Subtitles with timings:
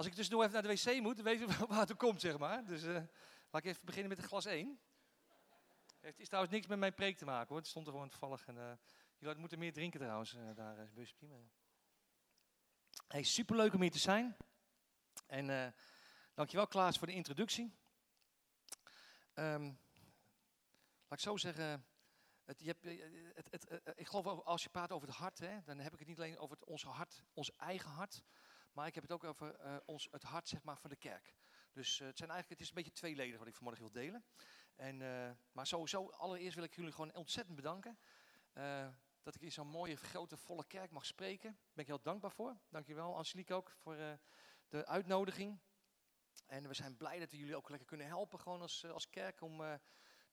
[0.00, 2.38] Als ik tussendoor even naar de wc moet, dan weet je waar het komt, zeg
[2.38, 2.64] maar.
[2.64, 2.94] Dus uh,
[3.50, 4.80] laat ik even beginnen met een glas 1.
[6.00, 7.56] Het is trouwens niks met mijn preek te maken hoor.
[7.56, 8.46] Het stond er gewoon toevallig.
[8.46, 8.72] En, uh,
[9.18, 10.34] jullie moeten meer drinken trouwens.
[10.34, 11.34] Uh, daar is prima.
[13.06, 14.36] Hey, superleuk om hier te zijn.
[15.26, 15.66] En uh,
[16.34, 17.74] dankjewel Klaas voor de introductie.
[19.34, 19.64] Um,
[21.08, 21.86] laat ik zo zeggen,
[22.44, 22.84] het, je hebt,
[23.50, 26.08] het, het, ik geloof als je praat over het hart, hè, dan heb ik het
[26.08, 28.22] niet alleen over ons hart, ons eigen hart,
[28.72, 31.34] maar ik heb het ook over uh, ons, het hart zeg maar, van de kerk.
[31.72, 34.24] Dus uh, het, zijn eigenlijk, het is een beetje tweeledig wat ik vanmorgen wil delen.
[34.76, 37.98] En, uh, maar sowieso, allereerst wil ik jullie gewoon ontzettend bedanken.
[39.22, 41.50] dat ik in zo'n mooie, grote, volle kerk mag spreken.
[41.50, 42.56] Daar ben ik heel dankbaar voor.
[42.68, 43.96] Dankjewel Angelique ook voor
[44.68, 45.60] de uitnodiging.
[46.46, 49.40] En we zijn blij dat we jullie ook lekker kunnen helpen gewoon als, als kerk
[49.40, 49.56] om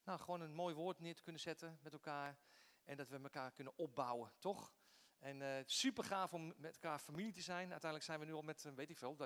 [0.03, 2.37] nou, gewoon een mooi woord neer te kunnen zetten met elkaar.
[2.83, 4.73] En dat we elkaar kunnen opbouwen, toch?
[5.19, 7.71] En uh, super gaaf om met elkaar familie te zijn.
[7.71, 9.17] Uiteindelijk zijn we nu al met, uh, weet ik veel,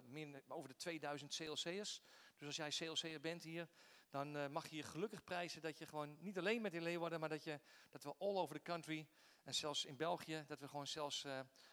[0.47, 2.01] over de 2000 CLC'ers.
[2.37, 3.67] Dus als jij CLC'er bent hier,
[4.09, 7.19] dan uh, mag je je gelukkig prijzen dat je gewoon niet alleen met in Leeuwarden,
[7.19, 9.07] maar dat, je, dat we all over the country
[9.43, 11.25] en zelfs in België, dat we gewoon zelfs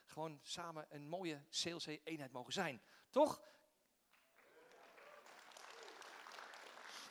[0.07, 2.83] gewoon samen een mooie CLC-eenheid mogen zijn.
[3.11, 3.43] Toch?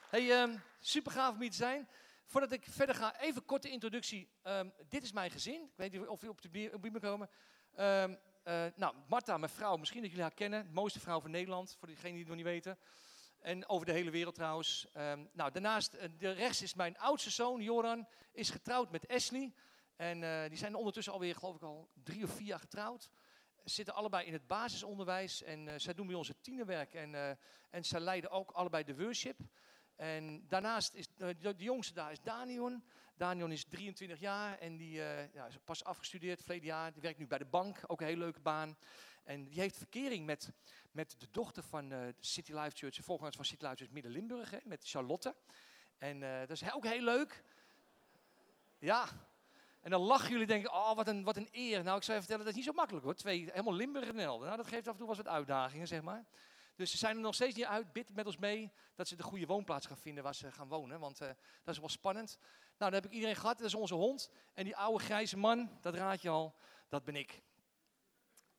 [0.10, 1.90] Hey, um, super gaaf om hier te zijn.
[2.28, 4.30] Voordat ik verder ga, even korte introductie.
[4.44, 5.62] Um, dit is mijn gezin.
[5.62, 7.30] Ik weet niet of jullie op de bier komen.
[7.80, 10.68] Um, uh, nou, Marta, mijn vrouw, misschien dat jullie haar kennen.
[10.72, 12.78] Mooiste vrouw van Nederland, voor diegenen die het nog niet weten.
[13.40, 14.88] En over de hele wereld trouwens.
[14.98, 19.54] Um, nou, daarnaast, uh, de rechts is mijn oudste zoon, Joran, is getrouwd met Ashley.
[19.96, 23.10] En uh, die zijn ondertussen alweer, geloof ik al, drie of vier jaar getrouwd.
[23.64, 26.94] Zitten allebei in het basisonderwijs en zij doen bij ons het tienerwerk.
[26.94, 27.38] En,
[27.70, 29.40] en zij leiden ook allebei de worship.
[29.98, 32.84] En daarnaast is de, de, jongste daar is Danion.
[33.16, 36.94] Danion is 23 jaar en die uh, ja, is pas afgestudeerd verleden jaar.
[36.94, 38.78] Die werkt nu bij de bank, ook een hele leuke baan.
[39.24, 40.52] En die heeft verkering met,
[40.92, 44.64] met de dochter van uh, City Life Church, de voorgangers van City Life Church Midden-Limburg,
[44.64, 45.36] met Charlotte.
[45.98, 47.44] En dat is ook heel leuk.
[48.80, 49.08] Ja,
[49.88, 51.84] en dan lachen jullie denken, oh wat een, wat een eer.
[51.84, 53.16] Nou, ik zou je vertellen, dat is niet zo makkelijk hoor.
[53.16, 56.26] Twee helemaal Limburg en Nou, dat geeft af en toe wel wat uitdagingen, zeg maar.
[56.78, 57.92] Dus ze zijn er nog steeds niet uit.
[57.94, 61.00] Bid met ons mee dat ze de goede woonplaats gaan vinden waar ze gaan wonen.
[61.00, 61.28] Want uh,
[61.64, 62.38] dat is wel spannend.
[62.78, 63.58] Nou, dan heb ik iedereen gehad.
[63.58, 64.30] Dat is onze hond.
[64.54, 66.56] En die oude grijze man, dat raad je al,
[66.90, 67.42] dat ben ik.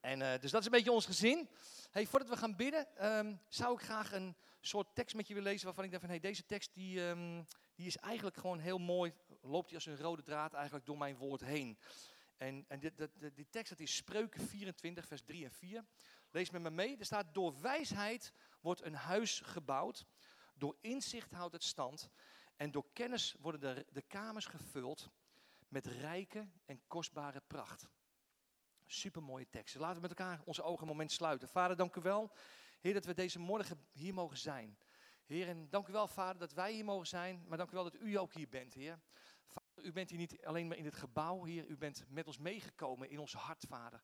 [0.01, 1.49] En, uh, dus dat is een beetje ons gezin.
[1.91, 5.51] Hey, voordat we gaan bidden, um, zou ik graag een soort tekst met je willen
[5.51, 5.67] lezen.
[5.67, 9.13] Waarvan ik denk van, hey, deze tekst die, um, die is eigenlijk gewoon heel mooi.
[9.41, 11.79] Loopt die als een rode draad eigenlijk door mijn woord heen.
[12.37, 15.85] En, en dit, dit, die tekst dat is Spreuken 24, vers 3 en 4.
[16.39, 16.97] Lees met me mee.
[16.99, 20.07] Er staat, door wijsheid wordt een huis gebouwd.
[20.55, 22.11] Door inzicht houdt het stand.
[22.57, 25.11] En door kennis worden de, de kamers gevuld
[25.69, 27.89] met rijke en kostbare pracht.
[28.87, 29.81] Supermooie teksten.
[29.81, 31.49] Laten we met elkaar onze ogen een moment sluiten.
[31.49, 32.33] Vader, dank u wel.
[32.81, 34.79] Heer, dat we deze morgen hier mogen zijn.
[35.27, 37.45] Heer, en dank u wel, Vader, dat wij hier mogen zijn.
[37.49, 39.01] Maar dank u wel dat u ook hier bent, Heer.
[39.47, 41.67] Vader, u bent hier niet alleen maar in het gebouw, Heer.
[41.67, 44.03] U bent met ons meegekomen in ons hart, Vader.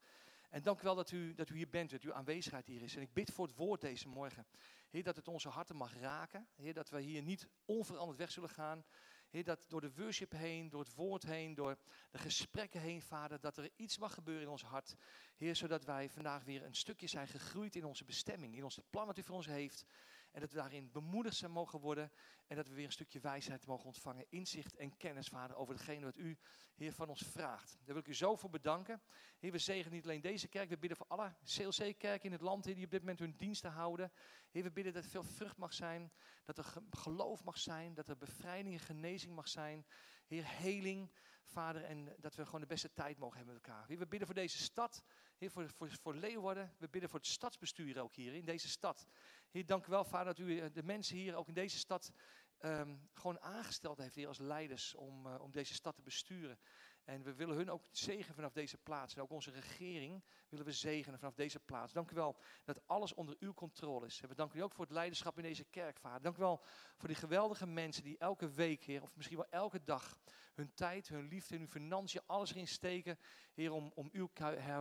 [0.54, 2.96] En dank u wel dat u, dat u hier bent, dat uw aanwezigheid hier is.
[2.96, 4.46] En ik bid voor het woord deze morgen.
[4.90, 6.48] Heer, dat het onze harten mag raken.
[6.56, 8.84] Heer, dat we hier niet onveranderd weg zullen gaan.
[9.30, 11.78] Heer, dat door de worship heen, door het woord heen, door
[12.10, 14.96] de gesprekken heen, Vader, dat er iets mag gebeuren in ons hart.
[15.36, 19.06] Heer, zodat wij vandaag weer een stukje zijn gegroeid in onze bestemming, in ons plan
[19.06, 19.84] wat u voor ons heeft.
[20.34, 22.12] En dat we daarin bemoedigd zijn mogen worden.
[22.46, 24.26] En dat we weer een stukje wijsheid mogen ontvangen.
[24.28, 26.38] Inzicht en kennis, Vader, over hetgene wat u,
[26.74, 27.70] Heer, van ons vraagt.
[27.76, 29.02] Daar wil ik u zo voor bedanken.
[29.38, 30.68] Heer, we zegenen niet alleen deze kerk.
[30.68, 34.12] We bidden voor alle CLC-kerken in het land, die op dit moment hun diensten houden.
[34.50, 36.12] Heer, we bidden dat er veel vrucht mag zijn.
[36.44, 37.94] Dat er geloof mag zijn.
[37.94, 39.86] Dat er bevrijding en genezing mag zijn.
[40.26, 41.12] Heer, heling,
[41.44, 41.84] Vader.
[41.84, 43.86] En dat we gewoon de beste tijd mogen hebben met elkaar.
[43.86, 45.04] Heer, we bidden voor deze stad.
[45.36, 46.74] Heer, voor, voor, voor Leeuwarden.
[46.78, 49.06] We bidden voor het stadsbestuur ook hier in deze stad.
[49.54, 52.12] Heer, dank u wel, Vader, dat u eh, de mensen hier ook in deze stad
[52.60, 56.58] um, gewoon aangesteld heeft, Heer, als leiders om, uh, om deze stad te besturen.
[57.04, 59.14] En we willen hun ook zegenen vanaf deze plaats.
[59.14, 61.92] En ook onze regering willen we zegenen vanaf deze plaats.
[61.92, 64.20] Dank u wel dat alles onder uw controle is.
[64.20, 66.22] En we danken u ook voor het leiderschap in deze kerk, Vader.
[66.22, 66.62] Dank u wel
[66.96, 70.18] voor die geweldige mensen die elke week, Heer, of misschien wel elke dag,
[70.54, 73.18] hun tijd, hun liefde en hun financiën, alles erin steken,
[73.54, 74.30] Heer, om, om uw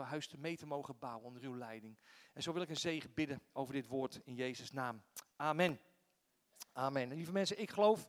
[0.03, 1.97] huis te mee te mogen bouwen onder uw leiding.
[2.33, 5.03] En zo wil ik een zegen bidden over dit woord in Jezus' naam.
[5.35, 5.79] Amen.
[6.73, 7.13] Amen.
[7.13, 8.07] lieve mensen, ik geloof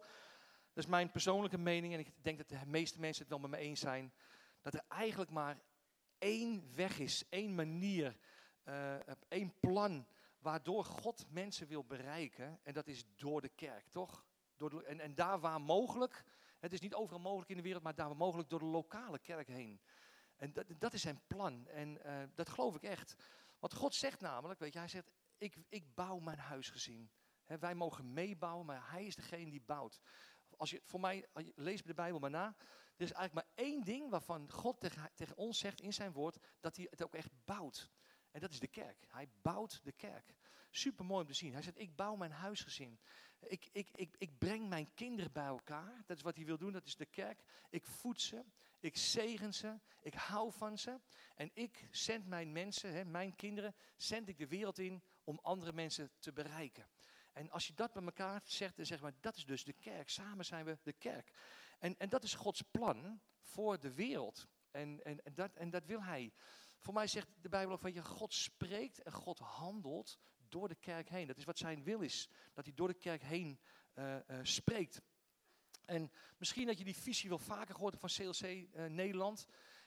[0.74, 3.50] dat is mijn persoonlijke mening en ik denk dat de meeste mensen het wel met
[3.50, 4.12] me eens zijn.
[4.60, 5.60] Dat er eigenlijk maar
[6.18, 8.16] één weg is, één manier,
[8.64, 8.94] uh,
[9.28, 10.06] één plan
[10.38, 12.60] waardoor God mensen wil bereiken.
[12.62, 14.24] En dat is door de kerk, toch?
[14.56, 16.24] Door en, en daar waar mogelijk,
[16.60, 19.18] het is niet overal mogelijk in de wereld, maar daar waar mogelijk door de lokale
[19.18, 19.80] kerk heen.
[20.36, 23.14] En dat, dat is zijn plan en uh, dat geloof ik echt.
[23.58, 27.10] Wat God zegt namelijk, weet je, hij zegt, ik, ik bouw mijn huisgezin.
[27.44, 30.00] Hè, wij mogen meebouwen, maar hij is degene die bouwt.
[30.56, 32.56] Als je, voor mij, leest de Bijbel maar na,
[32.96, 36.38] er is eigenlijk maar één ding waarvan God tegen, tegen ons zegt in zijn woord,
[36.60, 37.90] dat hij het ook echt bouwt.
[38.30, 39.04] En dat is de kerk.
[39.08, 40.34] Hij bouwt de kerk.
[40.70, 41.52] Super mooi om te zien.
[41.52, 42.98] Hij zegt, ik bouw mijn huisgezin.
[43.40, 46.02] Ik, ik, ik, ik breng mijn kinderen bij elkaar.
[46.06, 47.42] Dat is wat hij wil doen, dat is de kerk.
[47.70, 48.44] Ik voed ze,
[48.80, 51.00] ik zegen ze, ik hou van ze.
[51.34, 55.72] En ik zend mijn mensen, hè, mijn kinderen, zend ik de wereld in om andere
[55.72, 56.88] mensen te bereiken.
[57.34, 60.10] En als je dat bij elkaar zegt, dan zeg maar, dat is dus de kerk.
[60.10, 61.32] Samen zijn we de kerk.
[61.78, 64.48] En, en dat is Gods plan voor de wereld.
[64.70, 66.32] En, en, en, dat, en dat wil hij.
[66.78, 70.74] Voor mij zegt de Bijbel ook van je, God spreekt en God handelt door de
[70.74, 71.26] kerk heen.
[71.26, 73.60] Dat is wat zijn wil is, dat hij door de kerk heen
[73.94, 75.00] uh, uh, spreekt.
[75.84, 79.46] En misschien dat je die visie wel vaker gehoord van CLC eh, Nederland.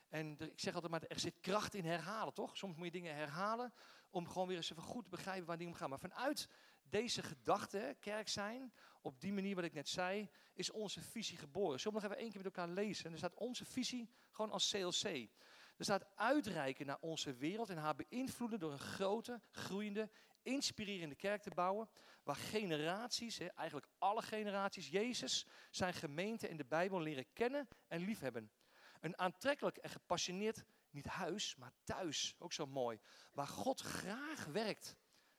[0.09, 2.57] En ik zeg altijd maar, er zit kracht in herhalen, toch?
[2.57, 3.73] Soms moet je dingen herhalen
[4.09, 5.89] om gewoon weer eens even goed te begrijpen waar dingen om gaan.
[5.89, 6.49] Maar vanuit
[6.89, 11.79] deze gedachte, kerk zijn, op die manier wat ik net zei, is onze visie geboren.
[11.79, 13.05] Zullen we nog even één keer met elkaar lezen?
[13.05, 15.29] En er staat onze visie gewoon als CLC.
[15.77, 20.09] Er staat uitreiken naar onze wereld en haar beïnvloeden door een grote, groeiende,
[20.41, 21.89] inspirerende kerk te bouwen.
[22.23, 28.51] Waar generaties, eigenlijk alle generaties, Jezus, zijn gemeente en de Bijbel leren kennen en liefhebben.
[28.99, 32.99] Een aantrekkelijk en gepassioneerd, niet huis, maar thuis, ook zo mooi.
[33.31, 34.95] Waar God graag werkt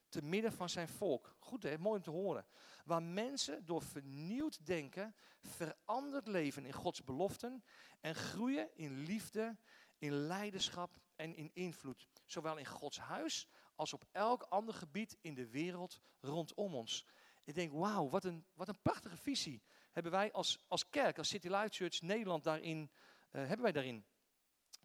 [0.09, 1.37] te midden van zijn volk.
[1.39, 2.47] Goed hè, mooi om te horen.
[2.85, 7.65] Waar mensen door vernieuwd denken veranderd leven in Gods beloften
[8.01, 9.57] en groeien in liefde,
[9.99, 12.09] in leiderschap en in invloed.
[12.25, 17.07] Zowel in Gods huis als op elk ander gebied in de wereld rondom ons.
[17.45, 19.63] Ik denk, wauw, wat een, wat een prachtige visie
[19.93, 22.91] hebben wij als, als kerk, als City Life Church Nederland daarin, uh,
[23.31, 24.05] hebben wij daarin.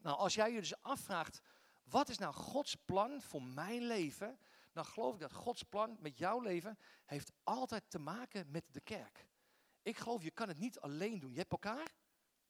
[0.01, 1.41] Nou, als jij je dus afvraagt,
[1.83, 4.39] wat is nou Gods plan voor mijn leven?
[4.73, 8.81] Dan geloof ik dat Gods plan met jouw leven heeft altijd te maken met de
[8.81, 9.27] kerk.
[9.81, 11.31] Ik geloof, je kan het niet alleen doen.
[11.31, 11.91] Je hebt elkaar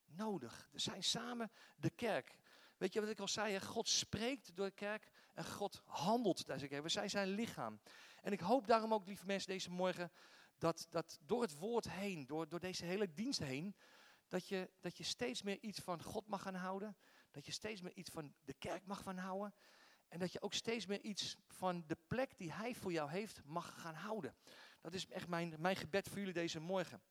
[0.06, 0.70] nodig.
[0.74, 2.38] Er zijn samen de kerk.
[2.78, 3.60] Weet je wat ik al zei?
[3.60, 6.84] God spreekt door de kerk en God handelt tijdens de kerk.
[6.84, 7.80] We zijn zijn lichaam.
[8.22, 10.12] En ik hoop daarom ook, lieve mensen, deze morgen,
[10.58, 13.75] dat, dat door het woord heen, door, door deze hele dienst heen,
[14.28, 16.98] dat je, dat je steeds meer iets van God mag gaan houden.
[17.31, 19.54] Dat je steeds meer iets van de kerk mag gaan houden.
[20.13, 23.44] En dat je ook steeds meer iets van de plek die Hij voor jou heeft
[23.44, 24.36] mag gaan houden.
[24.81, 27.01] Dat is echt mijn, mijn gebed voor jullie deze morgen.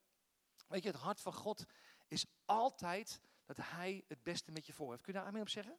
[0.68, 1.64] Weet je, het hart van God
[2.08, 5.02] is altijd dat Hij het beste met je voor heeft.
[5.02, 5.78] Kun je daar aan mee op zeggen?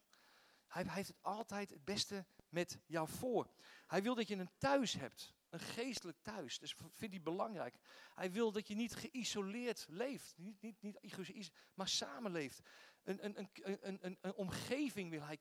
[0.66, 3.50] Hij, heeft het altijd het beste met jou voor.
[3.86, 5.34] Hij wil dat je een thuis hebt.
[5.48, 6.58] Een geestelijk thuis.
[6.58, 7.76] Dus vindt hij belangrijk.
[8.14, 10.34] Hij wil dat je niet geïsoleerd leeft.
[10.36, 12.60] Niet, niet, niet maar samenleeft.
[13.02, 15.38] Een, een, een, een, een omgeving wil hij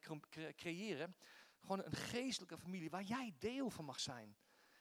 [0.55, 1.15] creëren.
[1.63, 4.35] Gewoon een geestelijke familie waar jij deel van mag zijn.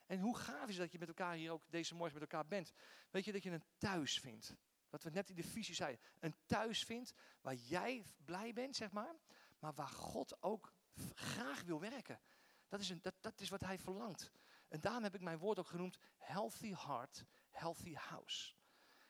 [0.06, 2.72] En hoe gaaf is dat je met elkaar hier ook deze morgen met elkaar bent.
[3.10, 4.56] Weet je dat je een thuis vindt.
[4.90, 6.00] Wat we net in de visie zeiden.
[6.20, 9.14] Een thuis vindt waar jij blij bent, zeg maar.
[9.58, 10.72] Maar waar God ook
[11.14, 12.20] graag wil werken.
[12.68, 14.30] Dat is, een, dat, dat is wat hij verlangt.
[14.68, 18.54] En daarom heb ik mijn woord ook genoemd healthy heart, healthy house.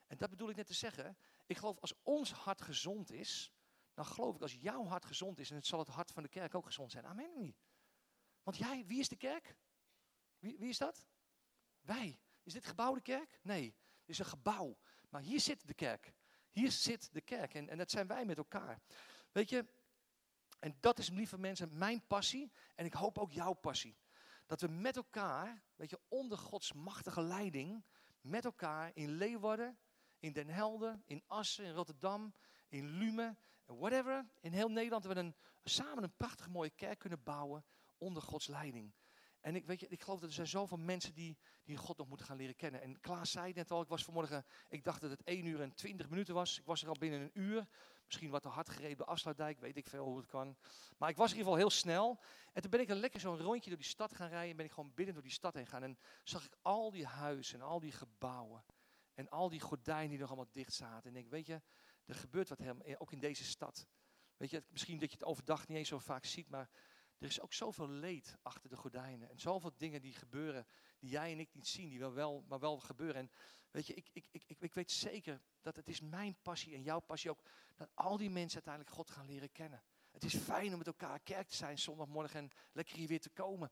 [0.06, 1.16] En dat bedoel ik net te zeggen.
[1.46, 3.52] Ik geloof als ons hart gezond is,
[3.94, 6.28] dan geloof ik als jouw hart gezond is, en het zal het hart van de
[6.28, 7.06] kerk ook gezond zijn.
[7.06, 7.56] Amen niet?
[8.42, 9.56] Want jij, wie is de kerk?
[10.38, 11.06] Wie, wie is dat?
[11.80, 12.20] Wij.
[12.42, 13.40] Is dit gebouw de kerk?
[13.42, 14.78] Nee, het is een gebouw.
[15.08, 16.14] Maar hier zit de kerk.
[16.50, 17.54] Hier zit de kerk.
[17.54, 18.80] En, en dat zijn wij met elkaar.
[19.32, 19.66] Weet je,
[20.58, 22.52] en dat is, lieve mensen, mijn passie.
[22.74, 23.96] En ik hoop ook jouw passie.
[24.46, 27.84] Dat we met elkaar, weet je, onder Gods machtige leiding,
[28.20, 29.78] met elkaar in Leeuwarden,
[30.18, 32.34] in Den Helder, in Assen, in Rotterdam,
[32.68, 32.98] in
[33.66, 37.64] Lume, whatever, in heel Nederland, we een, samen een prachtige mooie kerk kunnen bouwen
[37.98, 38.94] onder Gods leiding.
[39.40, 42.08] En ik, weet je, ik geloof dat er zijn zoveel mensen die, die God nog
[42.08, 42.82] moeten gaan leren kennen.
[42.82, 45.74] En Klaas zei net al, ik was vanmorgen, ik dacht dat het 1 uur en
[45.74, 46.58] 20 minuten was.
[46.58, 47.66] Ik was er al binnen een uur.
[48.06, 50.56] Misschien wat te hard gereden afsluitdijk, weet ik veel hoe het kan.
[50.98, 52.20] Maar ik was in ieder geval heel snel.
[52.52, 54.56] En toen ben ik een lekker zo'n rondje door die stad gaan rijden.
[54.56, 55.82] Ben ik gewoon binnen door die stad heen gaan.
[55.82, 58.64] En zag ik al die huizen en al die gebouwen.
[59.14, 61.10] En al die gordijnen die nog allemaal dicht zaten.
[61.10, 61.62] En ik weet je,
[62.04, 63.86] er gebeurt wat helemaal, ook in deze stad.
[64.36, 66.70] Weet je, misschien dat je het overdag niet eens zo vaak ziet, maar
[67.18, 69.30] er is ook zoveel leed achter de gordijnen.
[69.30, 70.66] En zoveel dingen die gebeuren,
[70.98, 73.20] die jij en ik niet zien, die wel, wel maar wel gebeuren.
[73.20, 73.30] En
[73.70, 77.00] weet je, ik, ik, ik, ik weet zeker dat het is mijn passie en jouw
[77.00, 77.42] passie ook,
[77.76, 79.82] dat al die mensen uiteindelijk God gaan leren kennen.
[80.10, 83.30] Het is fijn om met elkaar kerk te zijn zondagmorgen en lekker hier weer te
[83.30, 83.70] komen.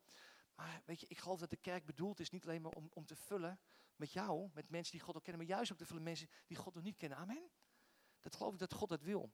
[0.55, 3.07] Maar weet je, ik geloof dat de kerk bedoeld is niet alleen maar om, om
[3.07, 3.61] te vullen
[3.97, 6.57] met jou, met mensen die God ook kennen, maar juist ook te vullen mensen die
[6.57, 7.19] God nog niet kennen.
[7.19, 7.51] Amen.
[8.21, 9.33] Dat geloof ik dat God dat wil.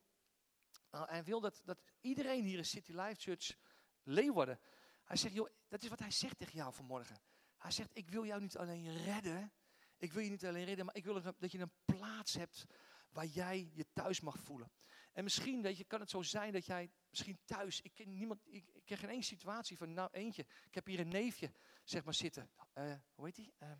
[0.91, 3.57] Uh, hij wil dat, dat iedereen hier in City Life Church
[4.03, 4.59] Leeuwarden.
[5.03, 7.21] Hij zegt, joh, dat is wat hij zegt tegen jou vanmorgen.
[7.57, 9.53] Hij zegt, ik wil jou niet alleen redden.
[9.97, 12.65] Ik wil je niet alleen redden, maar ik wil dat je een plaats hebt
[13.09, 14.71] waar jij je thuis mag voelen.
[15.13, 18.41] En misschien weet je, kan het zo zijn dat jij misschien thuis, ik ken, niemand,
[18.45, 21.51] ik, ik ken geen één situatie van, nou eentje, ik heb hier een neefje,
[21.83, 22.49] zeg maar, zitten.
[22.73, 23.53] Uh, hoe heet die?
[23.59, 23.71] Uh,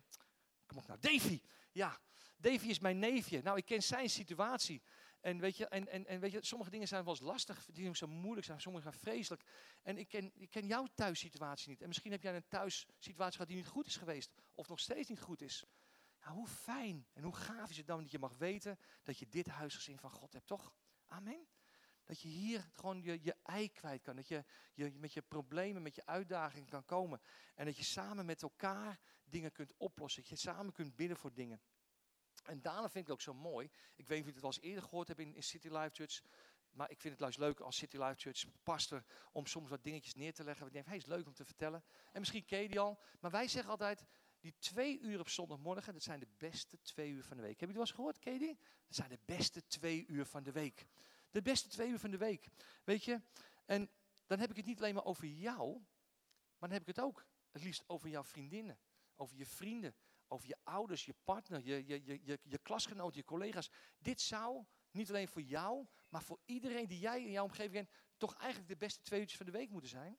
[0.68, 1.40] kom op nou, Davy.
[1.72, 2.00] Ja,
[2.36, 3.42] Davy is mijn neefje.
[3.42, 4.82] Nou, ik ken zijn situatie.
[5.20, 7.96] En weet je, en, en, en weet je, sommige dingen zijn wel eens lastig, die
[7.96, 9.42] zo moeilijk zijn, sommige zijn vreselijk.
[9.82, 11.80] En ik ken, ik ken jouw thuissituatie niet.
[11.80, 15.08] En misschien heb jij een thuissituatie gehad die niet goed is geweest, of nog steeds
[15.08, 15.64] niet goed is.
[16.20, 19.28] Nou, hoe fijn en hoe gaaf is het dan dat je mag weten dat je
[19.28, 20.72] dit huisgezin van God hebt, toch?
[21.06, 21.46] Amen.
[22.08, 24.16] Dat je hier gewoon je, je ei kwijt kan.
[24.16, 27.20] Dat je, je met je problemen, met je uitdagingen kan komen.
[27.54, 30.22] En dat je samen met elkaar dingen kunt oplossen.
[30.22, 31.60] Dat je samen kunt bidden voor dingen.
[32.44, 33.70] En daarna vind ik het ook zo mooi.
[33.96, 35.90] Ik weet niet of je het al eens eerder gehoord hebt in, in City Life
[35.92, 36.22] Church.
[36.70, 40.14] Maar ik vind het juist leuk als City Life Church pastor om soms wat dingetjes
[40.14, 40.66] neer te leggen.
[40.66, 41.84] Ik denk, hey, is leuk om te vertellen.
[42.12, 42.98] En misschien ken al.
[43.20, 44.04] Maar wij zeggen altijd,
[44.40, 47.60] die twee uur op zondagmorgen, dat zijn de beste twee uur van de week.
[47.60, 48.58] Heb je het wel eens gehoord, die?
[48.86, 50.86] Dat zijn de beste twee uur van de week.
[51.30, 52.48] De beste twee uur van de week.
[52.84, 53.20] Weet je?
[53.64, 53.90] En
[54.26, 55.72] dan heb ik het niet alleen maar over jou,
[56.58, 58.78] maar dan heb ik het ook het liefst over jouw vriendinnen,
[59.14, 59.94] over je vrienden,
[60.26, 63.70] over je ouders, je partner, je, je, je, je, je klasgenoten, je collega's.
[63.98, 67.90] Dit zou niet alleen voor jou, maar voor iedereen die jij in jouw omgeving kent,
[68.16, 70.18] toch eigenlijk de beste twee uurtjes van de week moeten zijn.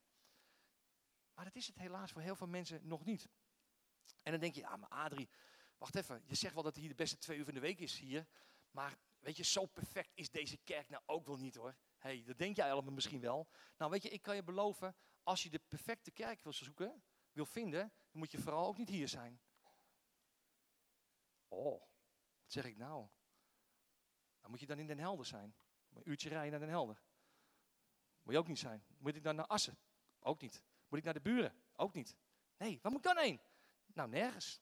[1.33, 3.29] Maar dat is het helaas voor heel veel mensen nog niet.
[4.21, 5.29] En dan denk je, ja, maar Adrie,
[5.77, 7.99] wacht even, je zegt wel dat hier de beste twee uur van de week is
[7.99, 8.27] hier,
[8.71, 11.75] maar weet je, zo perfect is deze kerk nou ook wel niet hoor.
[11.97, 13.49] hey, dat denk jij allemaal misschien wel.
[13.77, 17.45] Nou weet je, ik kan je beloven, als je de perfecte kerk wil zoeken, wil
[17.45, 19.41] vinden, dan moet je vooral ook niet hier zijn.
[21.47, 21.79] Oh,
[22.41, 23.07] wat zeg ik nou?
[24.39, 25.55] Dan moet je dan in Den Helder zijn.
[25.93, 27.01] Een uurtje rijden naar Den Helder.
[28.21, 28.85] Moet je ook niet zijn.
[28.97, 29.79] Moet ik dan naar Assen?
[30.19, 30.63] Ook niet.
[30.87, 31.63] Moet ik naar de buren?
[31.75, 32.15] Ook niet.
[32.57, 33.41] Nee, waar moet ik dan heen?
[33.85, 34.61] Nou, nergens.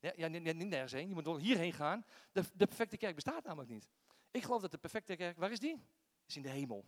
[0.00, 1.08] Ja, niet nergens heen.
[1.08, 2.04] Je moet wel hierheen gaan.
[2.32, 3.88] De, de perfecte kerk bestaat namelijk niet.
[4.30, 5.84] Ik geloof dat de perfecte kerk, waar is die?
[6.26, 6.84] Is in de hemel.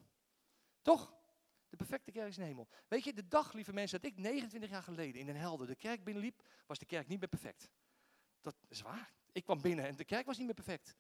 [0.83, 1.15] Toch?
[1.69, 2.69] De perfecte kerk is in de hemel.
[2.89, 5.75] Weet je, de dag, lieve mensen, dat ik 29 jaar geleden in Den Helder de
[5.75, 7.71] kerk binnenliep, was de kerk niet meer perfect.
[8.41, 9.13] Dat is waar.
[9.33, 10.97] Ik kwam binnen en de kerk was niet meer perfect.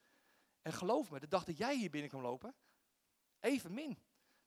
[0.62, 2.54] En geloof me, de dag dat jij hier binnen kwam lopen,
[3.40, 3.98] even min.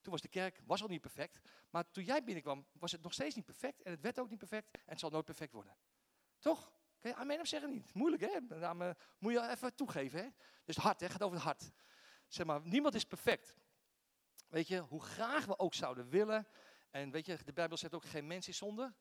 [0.02, 1.40] Toen was de kerk was al niet perfect.
[1.70, 3.82] Maar toen jij binnenkwam, was het nog steeds niet perfect.
[3.82, 4.72] En het werd ook niet perfect.
[4.74, 5.76] En het zal nooit perfect worden.
[6.40, 6.72] Toch?
[7.06, 7.94] Kun je amen of zeggen niet?
[7.94, 8.60] Moeilijk hè?
[8.60, 10.30] Dan moet je even toegeven hè?
[10.64, 11.72] Dus het hart hè, gaat over het hart.
[12.28, 13.56] Zeg maar, niemand is perfect.
[14.48, 16.48] Weet je, hoe graag we ook zouden willen.
[16.92, 18.94] En weet je, de Bijbel zegt ook geen mens is zonde.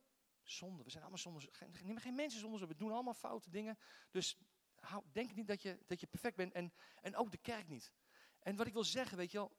[0.43, 1.49] Zonde, we zijn allemaal zonde.
[1.51, 3.79] Geen, geen mens is we doen allemaal foute dingen.
[4.11, 4.37] Dus
[4.75, 6.53] hou, denk niet dat je, dat je perfect bent.
[6.53, 7.93] En, en ook de kerk niet.
[8.39, 9.57] En wat ik wil zeggen, weet je wel,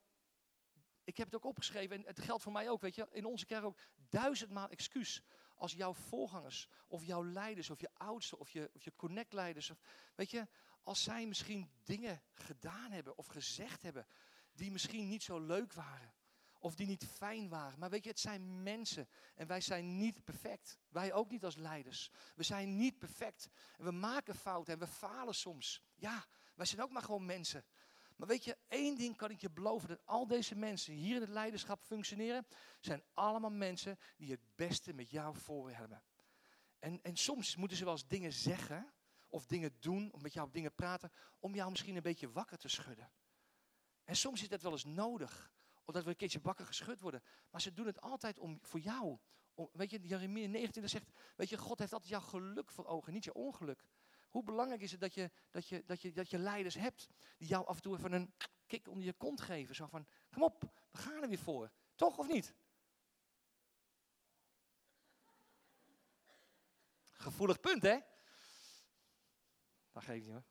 [1.03, 3.45] ik heb het ook opgeschreven en het geldt voor mij ook, weet je, in onze
[3.45, 5.23] kerk ook duizendmaal excuus
[5.55, 9.79] als jouw voorgangers of jouw leiders of je oudsten of je, of je connectleiders, of,
[10.15, 10.47] weet je,
[10.83, 14.07] als zij misschien dingen gedaan hebben of gezegd hebben
[14.53, 16.13] die misschien niet zo leuk waren
[16.65, 17.79] of die niet fijn waren.
[17.79, 20.77] Maar weet je, het zijn mensen en wij zijn niet perfect.
[20.89, 22.11] Wij ook niet als leiders.
[22.35, 23.49] We zijn niet perfect.
[23.77, 25.81] En we maken fouten en we falen soms.
[25.95, 27.65] Ja, wij zijn ook maar gewoon mensen.
[28.15, 31.21] Maar weet je, één ding kan ik je beloven: dat al deze mensen hier in
[31.21, 32.45] het leiderschap functioneren,
[32.79, 36.03] zijn allemaal mensen die het beste met jou voor hebben.
[36.79, 38.93] En, en soms moeten ze wel eens dingen zeggen,
[39.29, 42.67] of dingen doen, of met jou dingen praten, om jou misschien een beetje wakker te
[42.67, 43.11] schudden.
[44.03, 45.53] En soms is dat wel eens nodig,
[45.85, 47.23] omdat we een keertje wakker geschud worden.
[47.49, 49.17] Maar ze doen het altijd om, voor jou.
[49.53, 53.13] Om, weet je, Jeremia 29 zegt, weet je, God heeft altijd jouw geluk voor ogen,
[53.13, 53.85] niet je ongeluk.
[54.35, 57.47] Hoe belangrijk is het dat je, dat je, dat je, dat je leiders hebt die
[57.47, 58.33] jou af en toe even een
[58.65, 59.75] kick onder je kont geven.
[59.75, 60.61] Zo van, kom op,
[60.91, 61.71] we gaan er weer voor.
[61.95, 62.53] Toch of niet?
[67.11, 67.99] Gevoelig punt, hè?
[69.91, 70.43] Dat geef ik niet hoor.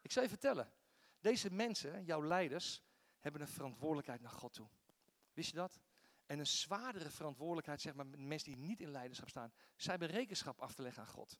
[0.00, 0.72] Ik zal je vertellen.
[1.20, 2.82] Deze mensen, jouw leiders,
[3.20, 4.68] hebben een verantwoordelijkheid naar God toe.
[5.32, 5.80] Wist je dat?
[6.26, 9.52] En een zwaardere verantwoordelijkheid, zeg maar, met mensen die niet in leiderschap staan.
[9.76, 11.38] Zij hebben rekenschap af te leggen aan God.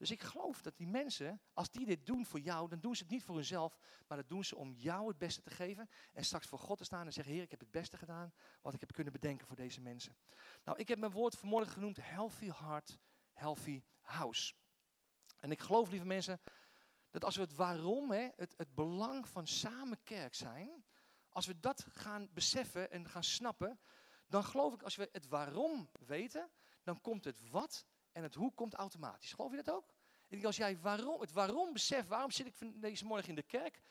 [0.00, 3.02] Dus ik geloof dat die mensen, als die dit doen voor jou, dan doen ze
[3.02, 5.88] het niet voor hunzelf, maar dat doen ze om jou het beste te geven.
[6.12, 8.74] En straks voor God te staan en zeggen, Heer, ik heb het beste gedaan wat
[8.74, 10.16] ik heb kunnen bedenken voor deze mensen.
[10.64, 12.98] Nou, ik heb mijn woord vanmorgen genoemd, healthy heart,
[13.32, 14.54] healthy house.
[15.38, 16.40] En ik geloof, lieve mensen,
[17.10, 20.84] dat als we het waarom, hè, het, het belang van samen kerk zijn,
[21.28, 23.80] als we dat gaan beseffen en gaan snappen,
[24.26, 26.50] dan geloof ik, als we het waarom weten,
[26.82, 29.32] dan komt het wat en het hoe komt automatisch.
[29.32, 29.88] Geloof je dat ook?
[30.24, 33.42] Ik denk, als jij waarom, het waarom beseft, waarom zit ik deze morgen in de
[33.42, 33.82] kerk,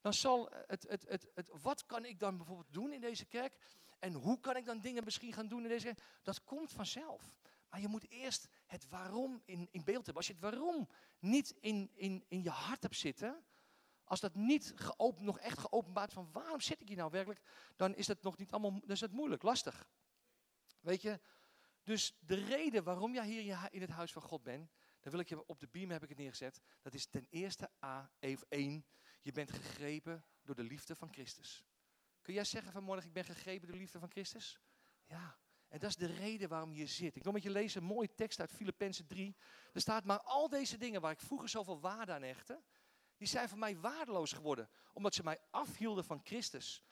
[0.00, 3.58] dan zal het, het, het, het, wat kan ik dan bijvoorbeeld doen in deze kerk?
[3.98, 6.02] En hoe kan ik dan dingen misschien gaan doen in deze kerk?
[6.22, 7.36] Dat komt vanzelf.
[7.70, 11.54] Maar je moet eerst het waarom in, in beeld hebben, als je het waarom niet
[11.60, 13.44] in, in, in je hart hebt zitten,
[14.04, 17.40] als dat niet geopen, nog echt geopenbaard van waarom zit ik hier nou werkelijk,
[17.76, 19.88] dan is dat nog niet allemaal, dan is het moeilijk, lastig.
[20.80, 21.20] Weet je,
[21.86, 25.28] dus de reden waarom jij hier in het huis van God bent, dan wil ik
[25.28, 26.60] je op de beam heb ik het neergezet.
[26.82, 28.86] Dat is ten eerste A, even één.
[29.22, 31.64] Je bent gegrepen door de liefde van Christus.
[32.22, 34.60] Kun jij zeggen vanmorgen, ik ben gegrepen door de liefde van Christus?
[35.04, 35.38] Ja,
[35.68, 37.16] en dat is de reden waarom je zit.
[37.16, 39.36] Ik wil met je lezen een mooie tekst uit Filippenzen 3.
[39.72, 42.62] Er staat, maar al deze dingen waar ik vroeger zoveel waarde aan hechtte,
[43.16, 46.84] die zijn voor mij waardeloos geworden, omdat ze mij afhielden van Christus.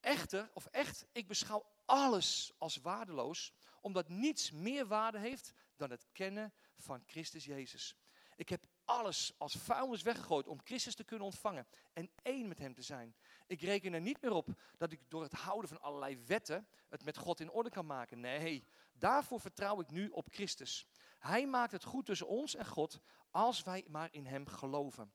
[0.00, 6.06] Echter, of echt, ik beschouw alles als waardeloos, omdat niets meer waarde heeft dan het
[6.12, 7.96] kennen van Christus Jezus.
[8.36, 12.74] Ik heb alles als vuilnis weggegooid om Christus te kunnen ontvangen en één met Hem
[12.74, 13.14] te zijn.
[13.46, 17.04] Ik reken er niet meer op dat ik door het houden van allerlei wetten het
[17.04, 18.20] met God in orde kan maken.
[18.20, 20.86] Nee, daarvoor vertrouw ik nu op Christus.
[21.18, 25.12] Hij maakt het goed tussen ons en God als wij maar in Hem geloven.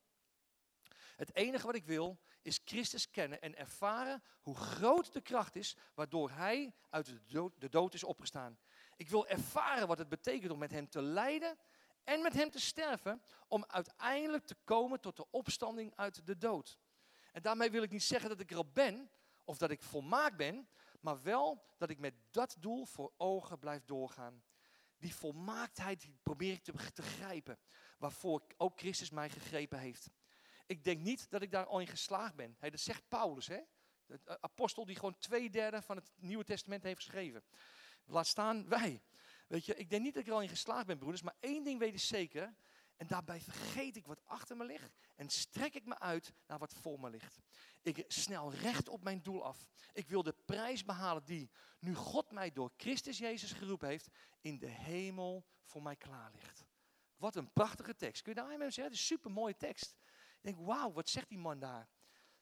[1.16, 5.78] Het enige wat ik wil is Christus kennen en ervaren hoe groot de kracht is
[5.94, 7.20] waardoor Hij uit
[7.58, 8.60] de dood, is opgestaan.
[8.96, 11.58] Ik wil ervaren wat het betekent om met Hem te lijden
[12.04, 16.80] en met Hem te sterven, om uiteindelijk te komen tot de opstanding uit de dood.
[17.32, 19.10] En daarmee wil ik niet zeggen dat ik er al ben
[19.44, 20.68] of dat ik volmaakt ben,
[21.00, 24.44] maar wel dat ik met dat doel voor ogen blijf doorgaan.
[24.98, 27.60] Die volmaaktheid probeer ik te, te grijpen,
[27.98, 30.10] waarvoor ook Christus mij gegrepen heeft.
[30.66, 32.58] Ik denk niet dat ik daar al in geslaagd ben.
[32.60, 33.60] dat zegt Paulus, hè?
[34.06, 37.44] de apostel die gewoon twee derde van het Nieuwe Testament heeft geschreven.
[38.06, 39.02] Laat staan wij.
[39.48, 41.64] Weet je, ik denk niet dat ik er al in geslaagd ben, broeders, maar één
[41.64, 42.56] ding weet ik zeker.
[42.96, 46.74] En daarbij vergeet ik wat achter me ligt en strek ik me uit naar wat
[46.74, 47.40] voor me ligt.
[47.82, 49.68] Ik snel recht op mijn doel af.
[49.94, 54.08] Ik wil de prijs behalen die, nu God mij door Christus Jezus geroepen heeft,
[54.42, 56.66] in de hemel voor mij klaar ligt.
[57.18, 58.22] Wat een prachtige tekst.
[58.22, 58.84] Kun je daar even zeggen?
[58.84, 59.96] Het is een super mooie tekst.
[60.46, 61.90] Denk, wauw, wat zegt die man daar?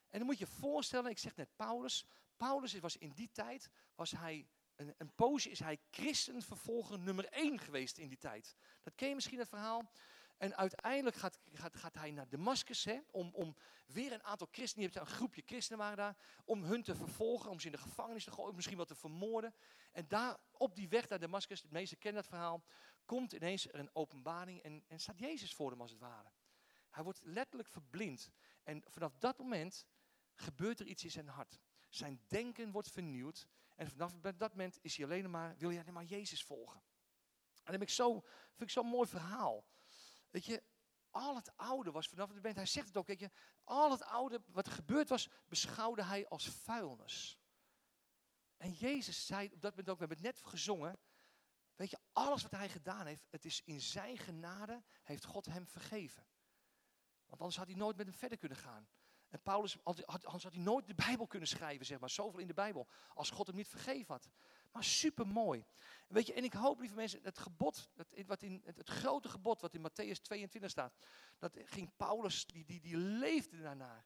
[0.09, 2.05] En dan moet je voorstellen, ik zeg net Paulus.
[2.37, 7.59] Paulus was in die tijd, was hij, een, een poosje is hij christenvervolger nummer één
[7.59, 8.55] geweest in die tijd.
[8.81, 9.91] Dat ken je misschien het verhaal.
[10.37, 14.93] En uiteindelijk gaat, gaat, gaat hij naar Damascus om, om weer een aantal christenen, je
[14.93, 18.23] hebt een groepje christenen waren daar, om hun te vervolgen, om ze in de gevangenis
[18.23, 19.53] te gooien, misschien wel te vermoorden.
[19.91, 22.63] En daar op die weg naar Damascus, de meesten kennen dat verhaal,
[23.05, 26.31] komt ineens een openbaring en, en staat Jezus voor hem als het ware.
[26.93, 28.31] Hij wordt letterlijk verblind.
[28.63, 29.85] En vanaf dat moment
[30.33, 31.59] gebeurt er iets in zijn hart.
[31.89, 33.47] Zijn denken wordt vernieuwd.
[33.75, 36.79] En vanaf dat moment is hij alleen maar, wil hij alleen maar Jezus volgen.
[36.79, 38.11] En dat heb ik zo,
[38.49, 39.65] vind ik zo'n mooi verhaal.
[40.29, 40.63] Weet je,
[41.09, 43.31] al het oude was vanaf het moment, hij zegt het ook, weet je,
[43.63, 47.39] al het oude wat er gebeurd was, beschouwde hij als vuilnis.
[48.57, 50.99] En Jezus zei op dat moment ook, we hebben het net gezongen,
[51.75, 55.67] weet je, alles wat hij gedaan heeft, het is in zijn genade, heeft God hem
[55.67, 56.27] vergeven.
[57.33, 58.87] Want anders had hij nooit met hem verder kunnen gaan.
[59.29, 62.09] En Paulus, anders had hij nooit de Bijbel kunnen schrijven, zeg maar.
[62.09, 62.87] Zoveel in de Bijbel.
[63.13, 64.29] Als God hem niet vergeven had.
[64.71, 65.65] Maar super mooi.
[66.07, 69.61] Weet je, en ik hoop, lieve mensen, het gebod, het, wat in, het, grote gebod
[69.61, 70.93] wat in Matthäus 22 staat.
[71.37, 74.05] Dat ging Paulus, die, die, die leefde daarnaar.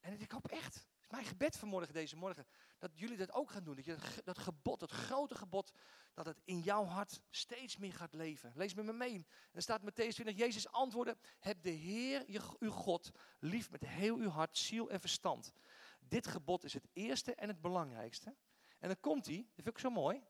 [0.00, 2.46] En ik hoop echt, mijn gebed vanmorgen, deze morgen,
[2.78, 3.74] dat jullie dat ook gaan doen.
[3.74, 5.72] Dat je dat gebod, dat grote gebod,
[6.14, 8.52] dat het in jouw hart steeds meer gaat leven.
[8.54, 9.26] Lees met me mee.
[9.52, 14.16] Er staat Matthäus 20, Jezus antwoordde, heb de Heer, je, uw God, lief met heel
[14.16, 15.52] uw hart, ziel en verstand.
[16.00, 18.36] Dit gebod is het eerste en het belangrijkste.
[18.78, 20.22] En dan komt hij, dat vind ik zo mooi.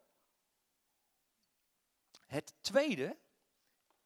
[2.26, 3.18] Het tweede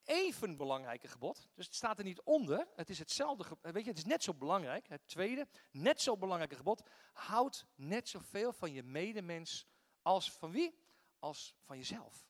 [0.05, 1.49] even belangrijke gebod.
[1.55, 2.69] Dus het staat er niet onder.
[2.77, 3.45] Het is hetzelfde.
[3.61, 4.89] Weet je, het is net zo belangrijk.
[4.89, 6.83] Het tweede, net zo belangrijke gebod.
[7.13, 9.67] Houd net zoveel van je medemens
[10.03, 10.79] als van wie?
[11.19, 12.27] Als van jezelf.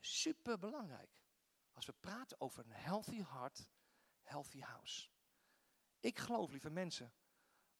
[0.00, 1.20] Super belangrijk.
[1.72, 3.68] Als we praten over een healthy heart,
[4.22, 5.08] healthy house.
[6.00, 7.12] Ik geloof, lieve mensen,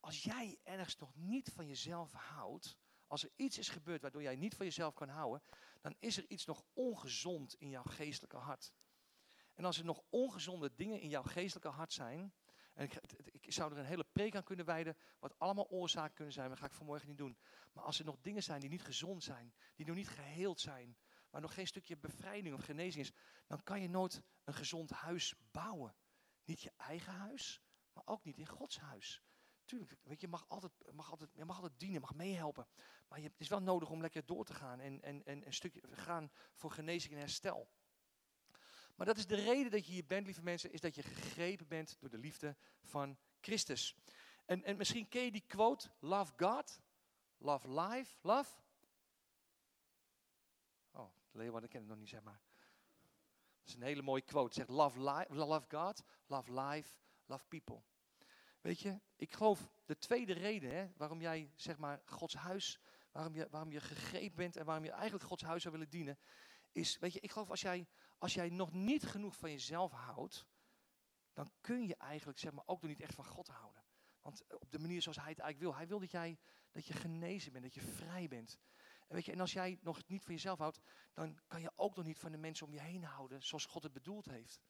[0.01, 4.37] als jij ergens nog niet van jezelf houdt, als er iets is gebeurd waardoor jij
[4.37, 5.42] niet van jezelf kan houden,
[5.80, 8.72] dan is er iets nog ongezond in jouw geestelijke hart.
[9.54, 12.34] En als er nog ongezonde dingen in jouw geestelijke hart zijn,
[12.74, 12.94] en ik,
[13.40, 16.56] ik, zou er een hele preek aan kunnen wijden, wat allemaal oorzaken kunnen zijn, maar
[16.56, 17.38] dat ga ik vanmorgen niet doen.
[17.72, 20.96] Maar als er nog dingen zijn die niet gezond zijn, die nog niet geheeld zijn,
[21.30, 23.12] waar nog geen stukje bevrijding of genezing is,
[23.46, 25.96] dan kan je nooit een gezond huis bouwen.
[26.44, 27.62] Niet je eigen huis,
[27.92, 29.22] maar ook niet in Gods huis.
[29.66, 32.66] Tuurlijk, weet je, mag altijd, mag altijd, je mag altijd dienen, mag meehelpen.
[33.09, 35.55] Maar je, het is wel nodig om lekker door te gaan en, en, en een
[35.55, 37.68] stukje gaan voor genezing en herstel.
[38.94, 41.68] Maar dat is de reden dat je hier bent, lieve mensen, is dat je gegrepen
[41.68, 43.96] bent door de liefde van Christus.
[44.44, 46.81] En, en misschien ken je die quote, love God,
[47.38, 48.55] love life, love.
[50.90, 52.40] Oh, Leeuwarden ken ik nog niet, zeg maar.
[53.59, 54.46] Dat is een hele mooie quote.
[54.46, 57.83] Het zegt, love, li love God, love life, love people.
[58.66, 62.81] Weet je, ik geloof de tweede reden hè, waarom jij, zeg maar, Gods huis,
[63.12, 66.18] waarom je, waarom je gegrepen bent en waarom je eigenlijk Gods huis zou willen dienen,
[66.72, 67.87] is, weet je, ik geloof als jij,
[68.18, 70.46] als jij nog niet genoeg van jezelf houdt,
[71.33, 73.85] dan kun je eigenlijk, zeg maar, ook nog niet echt van God houden.
[74.22, 75.79] Want op de manier zoals hij het eigenlijk wil.
[75.79, 76.38] Hij wil dat jij
[76.72, 78.59] dat je genezen bent, dat je vrij bent.
[79.09, 80.81] En, weet je, en als jij nog niet van jezelf houdt,
[81.12, 83.83] dan kan je ook nog niet van de mensen om je heen houden zoals God
[83.83, 84.61] het bedoeld heeft.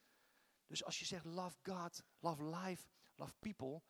[0.67, 3.83] Dus als je zegt love God, love life, love people,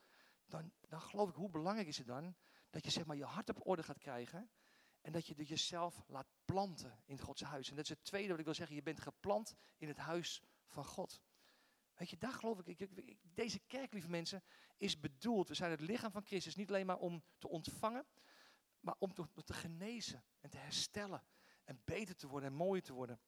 [0.46, 2.36] dan, dan geloof ik hoe belangrijk is het dan
[2.70, 4.50] dat je zeg maar je hart op orde gaat krijgen
[5.00, 7.70] en dat je jezelf laat planten in Gods huis.
[7.70, 10.42] En dat is het tweede wat ik wil zeggen, je bent geplant in het huis
[10.66, 11.22] van God.
[11.94, 14.42] Weet je, daar geloof ik, ik, deze kerk, lieve mensen,
[14.76, 15.48] is bedoeld.
[15.48, 18.06] We zijn het lichaam van Christus niet alleen maar om te ontvangen,
[18.80, 21.24] maar om te, te genezen en te herstellen.
[21.64, 23.20] En beter te worden en mooier te worden.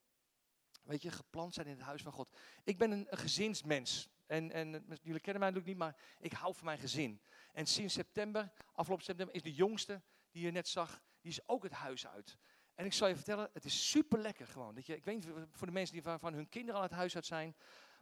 [0.83, 2.37] Weet je, geplant zijn in het huis van God.
[2.63, 4.09] Ik ben een, een gezinsmens.
[4.29, 7.21] En, en jullie kennen mij natuurlijk niet, maar ik hou van mijn gezin.
[7.53, 11.63] En sinds september, afgelopen september, is de jongste die je net zag, die is ook
[11.63, 12.37] het huis uit.
[12.75, 14.75] En ik zal je vertellen, het is super lekker gewoon.
[14.75, 17.15] Dat je, ik weet niet voor de mensen die van, hun kinderen al het huis
[17.15, 17.55] uit zijn,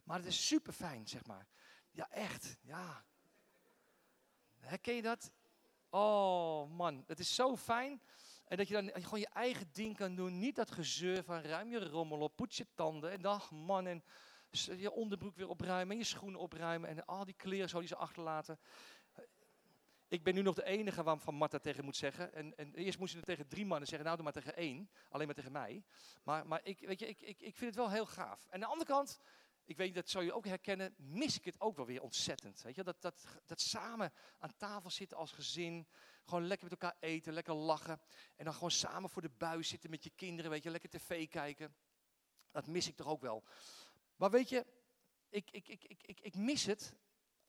[0.04, 1.46] maar het is super fijn, zeg maar.
[1.90, 2.56] Ja, echt.
[2.60, 3.04] Ja.
[4.58, 5.32] Herken je dat?
[5.90, 8.02] Oh man, het is zo fijn.
[8.44, 10.38] En dat je dan gewoon je eigen ding kan doen.
[10.38, 13.10] Niet dat gezeur van ruim je rommel op, poets je tanden.
[13.10, 14.04] En dag man, en
[14.50, 15.92] je onderbroek weer opruimen.
[15.92, 16.88] En je schoenen opruimen.
[16.88, 18.58] En al die kleren zo die ze achterlaten.
[20.08, 22.32] Ik ben nu nog de enige waarvan Marta tegen moet zeggen.
[22.32, 24.04] En, en eerst moest je het tegen drie mannen zeggen.
[24.04, 24.90] Nou, doe maar tegen één.
[25.08, 25.84] Alleen maar tegen mij.
[26.22, 28.44] Maar, maar ik, weet je, ik, ik, ik vind het wel heel gaaf.
[28.46, 29.20] En aan de andere kant
[29.68, 32.62] ik weet, dat zou je ook herkennen, mis ik het ook wel weer ontzettend.
[32.62, 35.88] Weet je, dat, dat, dat samen aan tafel zitten als gezin,
[36.24, 38.00] gewoon lekker met elkaar eten, lekker lachen.
[38.36, 41.28] En dan gewoon samen voor de buis zitten met je kinderen, weet je, lekker tv
[41.28, 41.74] kijken.
[42.50, 43.44] Dat mis ik toch ook wel.
[44.18, 44.66] Maar weet je,
[45.28, 46.96] ik, ik, ik, ik, ik, ik mis het